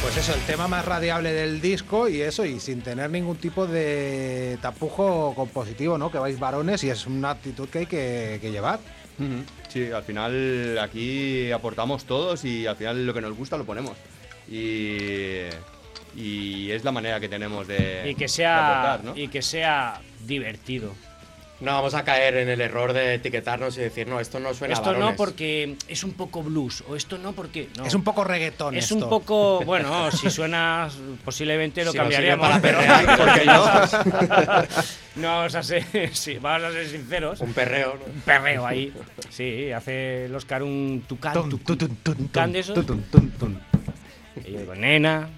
Pues 0.00 0.16
eso, 0.16 0.32
el 0.32 0.40
tema 0.46 0.66
más 0.66 0.86
radiable 0.86 1.34
del 1.34 1.60
disco 1.60 2.08
y 2.08 2.22
eso, 2.22 2.46
y 2.46 2.60
sin 2.60 2.80
tener 2.80 3.10
ningún 3.10 3.36
tipo 3.36 3.66
de 3.66 4.56
tapujo 4.62 5.34
compositivo, 5.36 5.98
¿no? 5.98 6.10
Que 6.10 6.16
vais 6.16 6.38
varones 6.38 6.82
y 6.82 6.88
es 6.88 7.06
una 7.06 7.32
actitud 7.32 7.68
que 7.68 7.80
hay 7.80 7.86
que 7.86 8.50
llevar. 8.50 8.80
Sí, 9.68 9.90
al 9.90 10.02
final 10.02 10.78
aquí 10.78 11.50
aportamos 11.52 12.04
todos 12.04 12.44
y 12.44 12.66
al 12.66 12.76
final 12.76 13.06
lo 13.06 13.14
que 13.14 13.20
nos 13.20 13.36
gusta 13.36 13.56
lo 13.56 13.64
ponemos. 13.64 13.96
Y, 14.48 15.42
y 16.16 16.70
es 16.70 16.84
la 16.84 16.92
manera 16.92 17.20
que 17.20 17.28
tenemos 17.28 17.66
de, 17.66 18.10
y 18.10 18.14
que 18.14 18.24
de 18.24 18.28
sea 18.28 18.88
aportar, 18.88 19.04
¿no? 19.04 19.20
y 19.20 19.28
que 19.28 19.42
sea 19.42 20.00
divertido. 20.24 20.94
No 21.58 21.72
vamos 21.72 21.94
a 21.94 22.04
caer 22.04 22.36
en 22.36 22.50
el 22.50 22.60
error 22.60 22.92
de 22.92 23.14
etiquetarnos 23.14 23.78
y 23.78 23.80
decir, 23.80 24.06
no, 24.06 24.20
esto 24.20 24.38
no 24.38 24.52
suena 24.52 24.74
a 24.74 24.76
esto 24.76 24.92
no 24.92 24.98
varones". 24.98 25.16
porque 25.16 25.76
es 25.88 26.04
un 26.04 26.12
poco 26.12 26.42
blues 26.42 26.84
o 26.86 26.96
esto 26.96 27.16
no 27.16 27.32
porque 27.32 27.70
no. 27.78 27.86
Es 27.86 27.94
un 27.94 28.04
poco 28.04 28.24
reggaetón 28.24 28.76
Es 28.76 28.84
esto. 28.84 28.96
un 28.96 29.08
poco, 29.08 29.62
bueno, 29.64 30.10
si 30.10 30.28
suena 30.30 30.88
posiblemente 31.24 31.82
lo 31.82 31.92
Si 31.92 31.98
cambiaríamos, 31.98 32.46
para 32.46 32.60
pero 32.60 32.78
perrear, 32.78 33.16
¿por 33.16 33.34
qué 33.34 33.44
no? 33.46 33.64
no 35.22 35.28
vamos 35.28 35.54
a 35.54 35.62
ser, 35.62 36.14
sí, 36.14 36.38
vamos 36.38 36.68
a 36.68 36.72
ser 36.72 36.88
sinceros. 36.88 37.40
Un 37.40 37.54
perreo, 37.54 37.94
¿no? 37.94 38.04
Un 38.12 38.20
perreo 38.20 38.66
ahí. 38.66 38.92
Sí, 39.30 39.72
hace 39.72 40.26
el 40.26 40.34
Oscar 40.34 40.62
un 40.62 41.04
tucán, 41.08 41.32
Tun, 41.32 41.48
tu- 41.48 41.76
tun, 41.76 41.96
tun, 41.96 42.52
de 42.52 42.58
esos. 42.58 42.78
Y 44.44 44.52
yo 44.52 44.60
digo, 44.60 44.74
nena. 44.74 45.28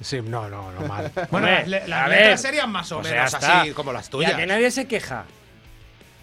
Sí, 0.00 0.20
no, 0.20 0.48
no, 0.50 0.70
no 0.72 0.86
mal. 0.86 1.10
Bueno, 1.30 1.46
las, 1.66 2.08
letras 2.10 2.42
serían 2.42 2.70
más 2.70 2.92
o 2.92 3.00
menos 3.00 3.10
ya 3.10 3.24
está. 3.24 3.62
así 3.62 3.70
como 3.70 3.92
las 3.92 4.10
tuyas. 4.10 4.34
a 4.34 4.36
que 4.36 4.44
nadie 4.46 4.70
se 4.70 4.86
queja. 4.86 5.24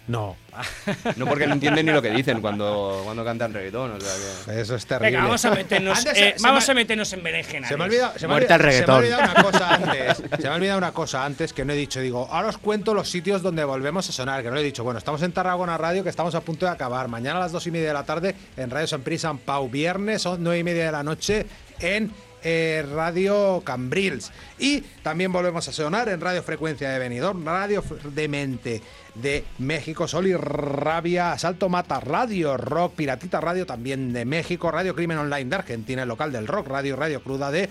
No, 0.08 0.36
No 1.16 1.26
porque 1.26 1.46
no 1.46 1.52
entienden 1.54 1.86
ni 1.86 1.92
lo 1.92 2.02
que 2.02 2.10
dicen 2.10 2.40
cuando, 2.40 3.02
cuando 3.04 3.24
cantan 3.24 3.54
reggaetón. 3.54 3.92
O 3.92 4.00
sea 4.00 4.10
que... 4.54 4.60
eso 4.60 4.74
es 4.74 4.84
terrible. 4.84 5.10
Venga, 5.12 5.22
vamos 5.24 5.44
a 5.44 5.50
meternos, 5.52 5.98
Antes 5.98 6.18
se- 6.18 6.28
eh, 6.30 6.34
se 6.36 6.42
vamos 6.42 6.66
me- 6.66 6.72
a 6.72 6.74
meternos 6.74 7.12
en 7.12 7.22
berenjena. 7.22 7.68
Se 7.68 7.76
me 7.76 7.84
ha 7.84 7.86
olvidado, 7.86 8.12
se 8.18 8.26
me 8.26 8.40
se 8.40 8.48
me 8.86 8.92
ha 8.92 8.96
olvidado 8.96 9.22
una 9.22 9.42
cosa 9.42 9.74
antes. 9.74 10.16
Se 10.16 10.42
me 10.42 10.48
ha 10.48 10.54
olvidado 10.54 10.78
una 10.78 10.92
cosa 10.92 11.24
antes 11.24 11.52
que 11.52 11.64
no 11.64 11.72
he 11.72 11.76
dicho. 11.76 12.00
Digo, 12.00 12.28
ahora 12.32 12.48
os 12.48 12.58
cuento 12.58 12.94
los 12.94 13.08
sitios 13.08 13.42
donde 13.42 13.62
volvemos 13.64 14.08
a 14.08 14.12
sonar, 14.12 14.42
que 14.42 14.48
no 14.48 14.54
lo 14.54 14.60
he 14.60 14.64
dicho. 14.64 14.82
Bueno, 14.82 14.98
estamos 14.98 15.22
en 15.22 15.30
Tarragona 15.32 15.78
Radio, 15.78 16.02
que 16.02 16.10
estamos 16.10 16.34
a 16.34 16.40
punto 16.40 16.66
de 16.66 16.72
acabar. 16.72 17.06
Mañana 17.06 17.38
a 17.38 17.42
las 17.42 17.52
dos 17.52 17.64
y 17.68 17.70
media 17.70 17.88
de 17.88 17.94
la 17.94 18.04
tarde 18.04 18.34
en 18.56 18.70
Radio 18.70 18.88
San 18.88 19.02
Pri 19.02 19.18
San 19.18 19.38
Pau. 19.38 19.70
Viernes 19.70 20.22
son 20.22 20.42
nueve 20.42 20.58
y 20.58 20.64
media 20.64 20.86
de 20.86 20.92
la 20.92 21.04
noche 21.04 21.46
en 21.78 22.10
eh, 22.44 22.84
Radio 22.92 23.62
Cambrils. 23.64 24.32
Y 24.58 24.80
también 25.04 25.30
volvemos 25.32 25.68
a 25.68 25.72
sonar 25.72 26.08
en 26.08 26.20
Radio 26.20 26.42
Frecuencia 26.42 26.90
de 26.90 26.98
Benidorm, 26.98 27.44
Radio 27.44 27.80
F- 27.80 28.08
de 28.10 28.26
Mente 28.28 28.82
de 29.14 29.44
México, 29.58 30.08
Sol 30.08 30.26
y 30.26 30.34
Rabia, 30.34 31.32
Asalto 31.32 31.68
Mata, 31.68 32.00
Radio 32.00 32.56
Rock, 32.56 32.94
Piratita 32.96 33.40
Radio 33.40 33.66
también 33.66 34.12
de 34.12 34.24
México, 34.24 34.70
Radio 34.70 34.94
Crimen 34.94 35.18
Online 35.18 35.50
de 35.50 35.56
Argentina, 35.56 36.02
el 36.02 36.08
local 36.08 36.32
del 36.32 36.46
rock, 36.46 36.68
Radio 36.68 36.96
Radio 36.96 37.22
Cruda 37.22 37.50
de 37.50 37.68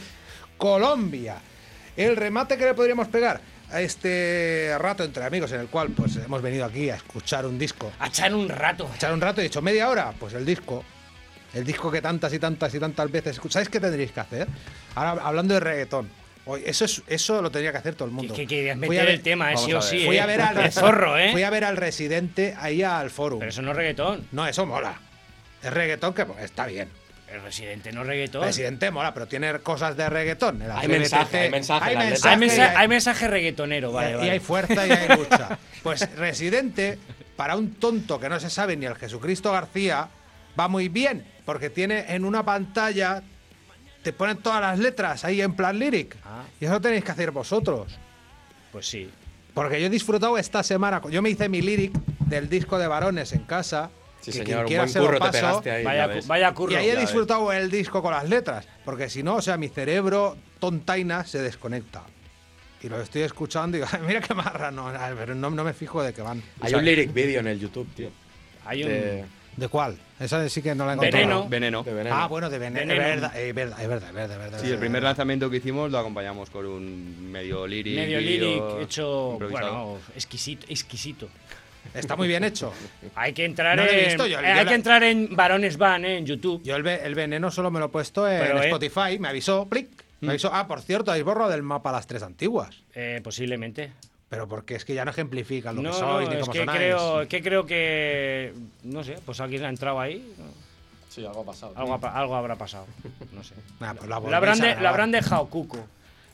Colombia. 0.58 1.38
El 1.98 2.16
remate 2.16 2.58
que 2.58 2.66
le 2.66 2.74
podríamos 2.74 3.08
pegar 3.08 3.42
a 3.72 3.82
este 3.82 4.76
rato 4.78 5.04
entre 5.04 5.24
amigos 5.24 5.52
en 5.52 5.62
el 5.62 5.68
cual 5.68 5.90
pues 5.90 6.16
hemos 6.18 6.42
venido 6.42 6.66
aquí 6.66 6.90
a 6.90 6.96
escuchar 6.96 7.46
un 7.46 7.58
disco. 7.58 7.92
A 8.00 8.08
echar 8.08 8.34
un 8.34 8.48
rato. 8.50 8.90
Echar 8.96 9.14
un 9.14 9.22
rato 9.22 9.42
y 9.42 9.46
he 9.46 9.48
dicho 9.48 9.62
media 9.62 9.90
hora, 9.90 10.14
pues 10.20 10.34
el 10.34 10.46
disco. 10.46 10.84
El 11.54 11.66
disco 11.66 11.92
que 11.92 12.02
tantas 12.02 12.34
y 12.34 12.40
tantas 12.40 12.74
y 12.74 12.80
tantas 12.80 13.12
veces 13.12 13.34
escucháis. 13.34 13.66
¿Sabéis 13.66 13.70
qué 13.70 13.80
tendréis 13.80 14.12
que 14.12 14.20
hacer? 14.20 14.48
Ahora 14.96 15.22
hablando 15.24 15.54
de 15.54 15.60
reggaetón. 15.60 16.21
Eso, 16.66 16.86
es, 16.86 17.04
eso 17.08 17.42
lo 17.42 17.52
tendría 17.52 17.72
que 17.72 17.78
hacer 17.78 17.96
todo 17.96 18.08
el 18.08 18.14
mundo. 18.14 18.34
Que, 18.34 18.42
que 18.42 18.48
querías 18.56 18.78
Fui 18.78 18.88
meter 18.90 19.02
a 19.02 19.06
ver- 19.06 19.14
el 19.16 19.22
tema, 19.22 19.54
eh, 19.54 19.58
sí 19.58 19.74
o 19.74 19.82
sí. 19.82 20.06
Fui 20.06 20.18
eh. 20.18 20.22
a 20.22 20.26
ver 20.26 20.42
al 20.42 20.72
zorro, 20.74 21.18
¿eh? 21.18 21.32
Fui 21.32 21.44
a 21.44 21.50
ver 21.50 21.64
al 21.64 21.78
residente 21.78 22.56
ahí 22.60 22.82
al 22.84 23.10
forum. 23.12 23.40
Pero 23.40 23.50
eso 23.50 23.62
no 23.62 23.72
es 23.72 23.78
reggaetón. 23.78 24.28
No, 24.32 24.48
eso 24.48 24.66
mola. 24.66 25.00
Es 25.64 25.72
reggaetón 25.72 26.14
que 26.14 26.26
pues, 26.26 26.44
está 26.44 26.66
bien. 26.66 26.90
El 27.32 27.42
residente 27.44 27.92
no 27.94 28.02
es 28.02 28.08
reggaetón. 28.08 28.44
Residente 28.44 28.92
mola, 28.92 29.14
pero 29.14 29.28
tiene 29.28 29.60
cosas 29.60 29.96
de 29.96 30.10
reggaetón. 30.10 30.62
El 30.64 30.72
Hay 30.72 30.88
mensaje, 30.90 31.38
hay 31.42 31.50
mensaje. 31.52 31.86
Hay, 31.86 31.94
y 31.94 32.38
mensa- 32.40 32.74
hay 32.78 32.88
mensaje 32.90 33.28
reggaetonero, 33.28 33.92
vale, 33.94 34.12
y, 34.12 34.14
vale. 34.16 34.32
hay 34.32 34.40
fuerza 34.40 34.86
y 34.86 34.92
hay 34.92 35.08
lucha. 35.18 35.58
Pues 35.84 36.14
Residente, 36.18 36.98
para 37.38 37.56
un 37.56 37.76
tonto 37.76 38.20
que 38.20 38.28
no 38.28 38.38
se 38.40 38.50
sabe 38.50 38.76
ni 38.76 38.86
el 38.86 38.96
Jesucristo 38.96 39.52
García, 39.52 40.10
va 40.60 40.68
muy 40.68 40.90
bien, 40.90 41.24
porque 41.46 41.70
tiene 41.70 42.04
en 42.14 42.26
una 42.26 42.44
pantalla, 42.44 43.22
te 44.04 44.14
ponen 44.14 44.38
todas 44.38 44.62
las 44.62 44.80
letras 44.80 45.24
ahí 45.26 45.42
en 45.42 45.54
plan 45.54 45.78
lyric. 45.78 46.16
Ah. 46.26 46.44
Y 46.60 46.66
eso 46.66 46.82
tenéis 46.82 47.04
que 47.04 47.12
hacer 47.12 47.32
vosotros. 47.32 47.98
Pues 48.72 48.88
sí. 48.88 49.10
Porque 49.54 49.80
yo 49.80 49.88
he 49.88 49.90
disfrutado 49.90 50.38
esta 50.38 50.64
semana, 50.64 51.02
yo 51.10 51.22
me 51.22 51.30
hice 51.30 51.50
mi 51.50 51.62
lyric 51.62 51.94
del 52.28 52.50
disco 52.50 52.80
de 52.80 52.88
varones 52.88 53.34
en 53.34 53.44
casa. 53.44 53.90
Sí, 54.22 54.32
que 54.32 54.44
quien 54.44 54.46
señor, 54.46 54.62
un 54.62 54.68
quiera 54.68 54.84
buen 54.84 54.94
se 54.94 55.00
lo 55.00 55.06
curro 55.06 55.18
te 55.18 55.20
paso. 55.20 55.62
pegaste 55.62 55.72
ahí. 55.72 56.22
Vaya, 56.28 56.54
curro. 56.54 56.72
Y 56.72 56.76
ahí 56.76 56.90
he 56.90 56.96
disfrutado 56.96 57.52
el 57.52 57.70
disco 57.72 58.02
con 58.02 58.14
las 58.14 58.30
letras, 58.30 58.68
porque 58.86 59.10
si 59.10 59.24
no, 59.24 59.36
o 59.36 59.42
sea, 59.42 59.58
mi 59.58 59.68
cerebro 59.68 60.38
tontaina 60.60 61.26
se 61.26 61.42
desconecta. 61.42 62.04
Y 62.84 62.90
lo 62.90 63.02
estoy 63.02 63.24
escuchando 63.24 63.78
y 63.78 63.82
digo, 63.82 63.92
mira 64.08 64.22
qué 64.22 64.34
marra, 64.34 64.72
no, 64.72 64.92
pero 65.18 65.36
no, 65.36 65.50
no 65.50 65.64
me 65.64 65.74
fijo 65.74 66.02
de 66.04 66.14
qué 66.14 66.22
van. 66.22 66.42
Hay 66.62 66.74
un 66.74 66.86
lyric 66.86 67.14
video 67.14 67.42
en 67.42 67.48
el 67.48 67.60
YouTube, 67.60 67.88
tío. 67.96 68.10
Hay 68.66 68.84
un. 68.84 68.90
De, 68.90 69.26
¿De 69.58 69.68
cuál? 69.68 69.98
Esa 70.20 70.48
sí 70.50 70.62
que 70.62 70.74
no 70.76 70.86
la 70.86 70.92
he 70.92 70.96
encontrado. 70.96 71.24
Veneno. 71.26 71.50
Veneno. 71.50 71.84
de 71.84 71.94
veneno. 71.94 72.16
Ah, 72.16 72.28
bueno, 72.28 72.50
de 72.50 72.58
veneno. 72.58 72.80
Veneno. 72.88 73.02
Es 73.02 73.22
verdad, 73.22 73.40
es 73.40 73.54
verdad, 73.56 73.82
es 73.82 73.88
verdad, 73.90 74.10
es 74.10 74.16
verdad, 74.16 74.32
es 74.32 74.38
verdad, 74.52 74.60
Sí, 74.62 74.70
el 74.72 74.78
primer 74.78 75.04
lanzamiento 75.04 75.50
que 75.50 75.58
hicimos 75.58 75.92
lo 75.92 75.98
acompañamos 76.00 76.50
con 76.50 76.66
un 76.66 77.32
medio 77.32 77.68
lyric. 77.68 77.96
medio 77.96 78.20
lyric 78.22 78.64
hecho, 78.82 79.38
bueno, 79.50 79.98
exquisito, 80.16 80.66
exquisito. 80.70 81.28
Está 81.94 82.16
muy 82.16 82.28
bien 82.28 82.44
hecho. 82.44 82.72
Hay 83.16 83.34
que 83.34 83.44
entrar 83.44 83.76
No 83.76 83.84
lo 83.84 83.90
he 83.90 84.00
en 84.04 84.06
visto 84.10 84.28
yo, 84.28 84.38
eh, 84.40 84.42
yo 84.44 84.48
hay 84.48 84.64
la- 84.64 84.66
que 84.70 84.76
entrar 84.76 85.04
en 85.04 85.36
Varones 85.36 85.78
Van 85.78 86.06
eh, 86.06 86.20
en 86.20 86.26
YouTube. 86.28 86.62
Yo 86.64 86.76
el, 86.76 86.84
ve- 86.84 87.02
el 87.04 87.16
veneno 87.16 87.50
solo 87.50 87.72
me 87.72 87.80
lo 87.80 87.88
he 87.88 87.90
puesto 87.90 88.28
en 88.30 88.40
Pero, 88.40 88.62
eh. 88.62 88.66
Spotify, 88.68 89.18
me 89.20 89.28
avisó, 89.30 89.68
plic, 89.68 89.90
me 90.22 90.30
avisó. 90.30 90.52
Ah, 90.54 90.68
por 90.68 90.82
cierto, 90.82 91.10
habéis 91.12 91.26
borrado 91.26 91.50
del 91.50 91.64
mapa 91.64 91.92
las 91.92 92.06
tres 92.06 92.22
antiguas. 92.22 92.70
Eh, 92.94 93.20
posiblemente. 93.24 93.92
Pero 94.32 94.48
porque 94.48 94.76
es 94.76 94.86
que 94.86 94.94
ya 94.96 95.04
no 95.04 95.12
ejemplifican 95.12 95.76
lo 95.76 95.82
No, 95.82 95.92
que 95.92 95.98
sois 95.98 96.28
no, 96.30 96.34
ni 96.34 96.40
es 96.40 96.42
cómo 96.42 96.54
que 96.54 96.60
sonáis. 96.60 96.78
creo, 96.80 97.28
que 97.28 97.42
creo 97.44 97.66
que 97.66 98.54
no 98.84 99.04
sé, 99.04 99.20
pues 99.26 99.42
alguien 99.42 99.66
ha 99.66 99.70
entrado 99.70 100.00
ahí. 100.00 100.34
Sí, 101.10 101.26
algo 101.26 101.42
ha 101.42 101.46
pasado. 101.46 101.74
Algo, 101.76 102.00
ha 102.02 102.18
algo 102.18 102.36
habrá 102.38 102.56
pasado. 102.56 102.86
No 103.34 103.44
sé. 103.44 103.54
Nah, 103.82 103.94
pues 103.94 104.10
la 104.10 104.22
La 104.22 104.38
habrán, 104.38 104.60
de- 104.60 104.76
la 104.80 104.90
habrán 104.90 105.12
dejado 105.12 105.46
cuco. 105.48 105.86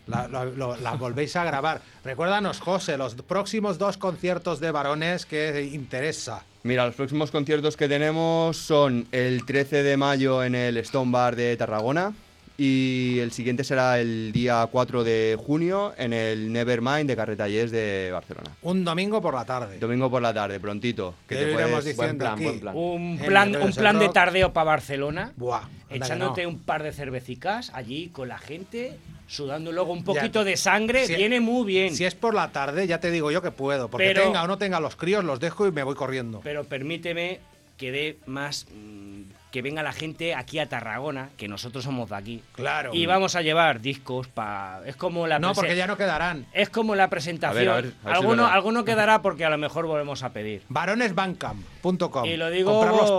La, 0.06 0.28
lo- 0.28 0.78
la 0.78 0.92
volvéis 0.94 1.36
a 1.36 1.44
grabar. 1.44 1.82
Recuérdanos, 2.06 2.60
José, 2.62 2.98
los 2.98 3.16
próximos 3.16 3.80
dos 3.80 3.98
conciertos 3.98 4.60
de 4.60 4.70
varones 4.72 5.26
que 5.26 5.64
interesa. 5.64 6.44
Mira, 6.64 6.86
los 6.86 6.94
próximos 6.96 7.32
conciertos 7.32 7.76
que 7.76 7.88
tenemos 7.90 8.58
son 8.58 9.08
el 9.12 9.44
13 9.44 9.82
de 9.82 9.98
mayo 9.98 10.44
en 10.44 10.54
el 10.54 10.78
Stone 10.78 11.12
Bar 11.12 11.36
de 11.36 11.58
Tarragona 11.58 12.14
y 12.60 13.20
el 13.20 13.32
siguiente 13.32 13.64
será 13.64 14.00
el 14.00 14.32
día 14.32 14.68
4 14.72 15.04
de 15.04 15.38
junio 15.40 15.94
en 15.98 16.12
el 16.12 16.52
Nevermind 16.52 17.08
de 17.08 17.16
Carretallers 17.16 17.72
de 17.72 18.10
Barcelona. 18.12 18.50
Un 18.64 18.84
domingo 18.84 19.22
por 19.22 19.36
la 19.36 19.46
tarde. 19.46 19.78
Domingo 19.78 20.10
por 20.10 20.22
la 20.24 20.34
tarde, 20.34 20.60
prontito. 20.60 21.14
Que 21.28 21.36
te 21.36 21.54
puedes- 21.54 21.86
diciendo 21.86 21.96
buen 22.04 22.18
plan, 22.18 22.34
aquí. 22.34 22.44
buen 22.46 22.60
plan. 22.60 22.76
Un 22.76 23.20
plan, 23.20 23.56
un 23.62 23.72
plan 23.74 24.00
de 24.00 24.10
tardeo 24.10 24.54
para 24.54 24.64
Barcelona. 24.66 25.34
Buah, 25.36 25.62
Echándote 25.90 26.44
no. 26.44 26.50
un 26.50 26.60
par 26.60 26.82
de 26.82 26.92
cervecicas 26.94 27.70
allí 27.76 28.10
con 28.10 28.28
la 28.28 28.40
gente, 28.40 28.98
sudando 29.28 29.72
luego 29.72 29.94
un 29.94 30.00
Ya. 30.00 30.06
poquito 30.06 30.44
de 30.44 30.58
sangre, 30.58 31.06
Si- 31.06 31.16
viene 31.16 31.40
muy 31.40 31.66
bien. 31.68 31.96
Si 31.96 32.06
es 32.06 32.16
por 32.16 32.34
la 32.34 32.52
tarde, 32.52 32.88
ya 32.88 33.00
te 33.00 33.12
digo 33.12 33.30
yo 33.30 33.42
que 33.44 33.52
puedo. 33.52 33.88
Porque 33.88 34.08
Pero- 34.08 34.24
tenga 34.24 34.42
o 34.44 34.48
no 34.48 34.58
tenga 34.58 34.80
los 34.80 34.96
críos, 34.96 35.24
los 35.24 35.40
dejo 35.40 35.68
y 35.68 35.72
me 35.72 35.84
voy 35.84 35.94
corriendo. 35.96 36.42
Pero 36.44 36.64
permíteme 36.64 37.40
que 37.78 37.92
dé 37.92 38.18
más. 38.26 38.66
mm, 38.74 39.22
que 39.58 39.64
venga 39.64 39.82
la 39.82 39.92
gente 39.92 40.36
aquí 40.36 40.60
a 40.60 40.70
Tarragona, 40.70 41.30
que 41.36 41.48
nosotros 41.48 41.84
somos 41.84 42.12
de 42.12 42.16
aquí. 42.16 42.44
Claro. 42.54 42.92
Y 42.94 43.08
vamos 43.08 43.36
a 43.36 43.42
llevar 43.42 43.82
discos 43.82 44.28
para. 44.28 44.84
Es 44.86 44.96
como 44.96 45.26
la 45.26 45.40
No, 45.40 45.54
porque 45.56 45.76
ya 45.76 45.88
no 45.88 45.98
quedarán. 45.98 46.46
Es 46.54 46.70
como 46.70 46.94
la 46.94 47.10
presentación. 47.10 47.58
A 47.58 47.60
ver, 47.60 47.70
a 47.70 47.76
ver, 47.76 47.86
a 47.86 47.88
ver 47.88 47.94
si 48.04 48.08
es 48.12 48.16
alguno, 48.18 48.46
alguno 48.46 48.86
quedará 48.86 49.24
porque 49.24 49.46
a 49.46 49.50
lo 49.50 49.58
mejor 49.58 49.88
volvemos 49.88 50.22
a 50.22 50.30
pedir. 50.32 50.62
Varonesbancamp.com. 50.70 52.26
Y 52.26 52.38
lo 52.38 52.52
digo 52.52 52.72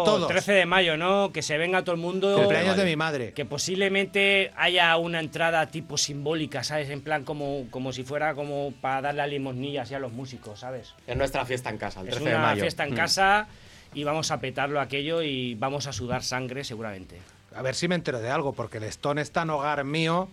todos. 0.05 0.28
13 0.28 0.53
de 0.53 0.66
mayo, 0.66 0.97
¿no? 0.97 1.32
Que 1.32 1.43
se 1.43 1.59
venga 1.59 1.82
todo 1.82 1.97
el 1.97 2.01
mundo. 2.01 2.36
Cumpleaños 2.36 2.76
de 2.76 2.84
mi 2.84 2.95
madre. 2.95 3.32
Que 3.32 3.45
posiblemente 3.45 4.53
haya 4.57 4.97
una 4.97 5.18
entrada 5.18 5.66
tipo 5.66 5.97
simbólica, 5.99 6.62
¿sabes? 6.62 6.89
En 6.91 7.01
plan 7.01 7.24
como, 7.24 7.64
como 7.70 7.93
si 7.93 8.05
fuera 8.05 8.34
como 8.34 8.72
para 8.80 9.03
dar 9.03 9.14
las 9.16 9.28
limosnillas 9.28 9.89
ya 9.89 9.97
a 9.97 10.01
los 10.01 10.12
músicos, 10.12 10.61
¿sabes? 10.61 10.95
Es 11.05 11.16
nuestra 11.16 11.45
fiesta 11.45 11.70
en 11.70 11.78
casa, 11.78 12.01
el 12.03 12.07
Es 12.09 12.14
13 12.14 12.30
de 12.30 12.36
una 12.36 12.47
mayo. 12.47 12.61
fiesta 12.61 12.84
en 12.84 12.93
Mm. 12.93 12.97
casa 12.97 13.49
y 13.95 14.05
vamos 14.05 14.30
a 14.30 14.41
petarlo 14.41 14.80
aquello 14.80 15.22
y 15.22 15.55
vamos 15.55 15.86
a 15.86 15.93
sudar 15.93 16.22
sangre 16.22 16.64
seguramente. 16.64 17.18
A 17.55 17.62
ver 17.62 17.74
si 17.74 17.89
me 17.89 17.95
entero 17.95 18.18
de 18.20 18.30
algo, 18.30 18.53
porque 18.53 18.78
el 18.78 18.84
Stone 18.84 19.20
es 19.22 19.30
tan 19.32 19.51
hogar 19.51 19.82
mío 19.84 20.28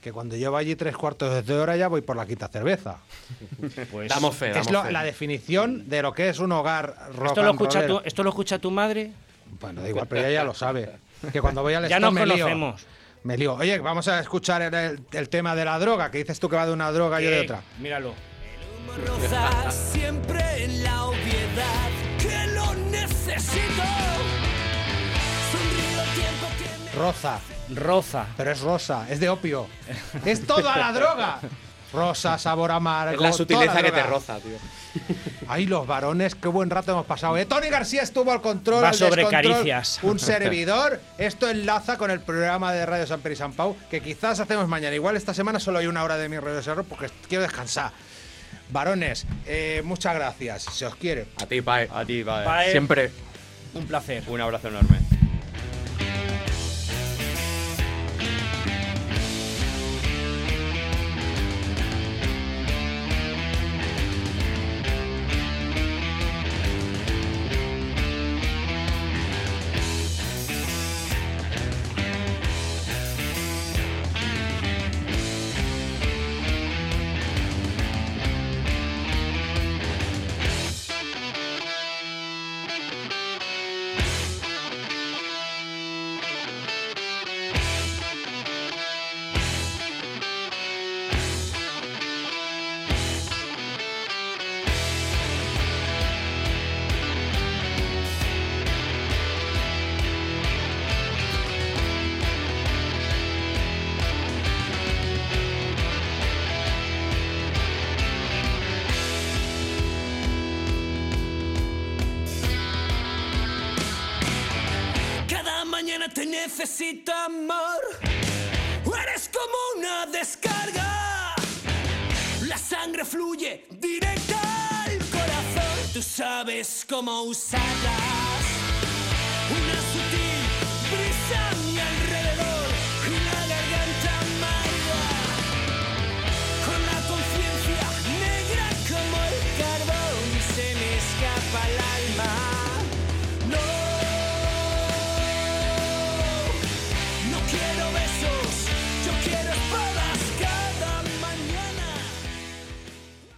que 0.00 0.12
cuando 0.12 0.34
llevo 0.36 0.56
allí 0.56 0.76
tres 0.76 0.96
cuartos 0.96 1.44
de 1.44 1.54
hora 1.58 1.76
ya 1.76 1.88
voy 1.88 2.00
por 2.00 2.16
la 2.16 2.24
quita 2.26 2.48
cerveza. 2.48 2.98
Pues 3.92 4.08
Damos 4.08 4.34
fe, 4.34 4.48
es 4.50 4.54
damos 4.54 4.72
lo- 4.72 4.82
fe. 4.84 4.92
la 4.92 5.02
definición 5.02 5.88
de 5.88 6.00
lo 6.02 6.12
que 6.14 6.28
es 6.30 6.38
un 6.38 6.52
hogar 6.52 6.94
rock 7.14 7.28
¿Esto 7.28 7.42
lo, 7.42 7.50
escucha 7.50 7.86
tu, 7.86 8.00
¿Esto 8.04 8.22
lo 8.22 8.30
escucha 8.30 8.58
tu 8.58 8.70
madre? 8.70 9.12
Bueno, 9.60 9.82
da 9.82 9.88
igual, 9.88 10.06
pero 10.08 10.22
ella 10.22 10.30
ya 10.30 10.44
lo 10.44 10.54
sabe. 10.54 10.90
Que 11.32 11.40
cuando 11.42 11.62
voy 11.62 11.74
al 11.74 11.82
Ya 11.88 11.96
Stone 11.96 12.00
nos 12.06 12.14
me 12.14 12.26
lío. 12.26 12.44
conocemos. 12.44 12.86
Me 13.24 13.36
lío. 13.36 13.54
Oye, 13.56 13.78
vamos 13.80 14.08
a 14.08 14.20
escuchar 14.20 14.62
el, 14.62 14.72
el- 14.72 15.00
el 15.12 15.28
tema 15.28 15.54
de 15.54 15.64
la 15.66 15.78
droga, 15.78 16.10
que 16.10 16.18
dices 16.18 16.40
tú 16.40 16.48
que 16.48 16.56
va 16.56 16.64
de 16.66 16.72
una 16.72 16.90
droga 16.92 17.20
y 17.20 17.24
yo 17.24 17.30
de 17.30 17.40
otra. 17.40 17.60
Míralo. 17.78 18.14
roza 19.06 19.70
siempre 19.70 20.64
en 20.64 20.82
la 20.82 21.04
obviedad 21.04 21.90
necesito. 22.90 23.82
Sonrío 25.50 26.02
tiempo 26.14 26.46
que 26.58 26.84
me 26.84 26.92
Roza, 27.02 27.38
Roza. 27.74 28.26
pero 28.36 28.50
es 28.52 28.60
rosa, 28.60 29.06
es 29.08 29.20
de 29.20 29.28
opio. 29.28 29.66
es 30.24 30.46
toda 30.46 30.76
la 30.76 30.92
droga. 30.92 31.38
Rosa, 31.92 32.38
sabor 32.38 32.70
amargo. 32.70 33.14
Es 33.14 33.20
la 33.20 33.32
sutileza 33.32 33.82
que 33.82 33.90
te 33.90 34.02
roza, 34.04 34.38
tío. 34.38 34.56
Ay, 35.48 35.66
los 35.66 35.86
varones, 35.86 36.36
qué 36.36 36.46
buen 36.46 36.70
rato 36.70 36.92
hemos 36.92 37.06
pasado. 37.06 37.36
¿eh? 37.36 37.46
Tony 37.46 37.68
García 37.68 38.02
estuvo 38.02 38.30
al 38.30 38.40
control. 38.40 38.84
Va 38.84 38.90
al 38.90 38.94
sobre 38.94 39.24
descontrol, 39.24 39.52
caricias. 39.54 39.98
Un 40.02 40.20
servidor. 40.20 41.00
Esto 41.18 41.48
enlaza 41.48 41.98
con 41.98 42.12
el 42.12 42.20
programa 42.20 42.72
de 42.72 42.86
Radio 42.86 43.06
San 43.08 43.20
Peri 43.20 43.34
San 43.34 43.52
Pau, 43.54 43.76
que 43.90 44.00
quizás 44.00 44.38
hacemos 44.38 44.68
mañana. 44.68 44.94
Igual 44.94 45.16
esta 45.16 45.34
semana 45.34 45.58
solo 45.58 45.80
hay 45.80 45.88
una 45.88 46.04
hora 46.04 46.16
de 46.16 46.28
mi 46.28 46.38
Radio 46.38 46.62
Serro 46.62 46.84
porque 46.84 47.10
quiero 47.28 47.42
descansar. 47.42 47.90
Varones, 48.72 49.26
eh, 49.46 49.82
muchas 49.84 50.14
gracias. 50.14 50.62
Se 50.62 50.86
os 50.86 50.94
quiere. 50.94 51.26
A 51.42 51.46
ti, 51.46 51.60
Pae. 51.62 51.88
A 51.92 52.04
ti. 52.04 52.22
Pae, 52.24 52.70
Siempre. 52.70 53.10
Un 53.74 53.86
placer. 53.86 54.22
Un 54.28 54.40
abrazo 54.40 54.68
enorme. 54.68 55.09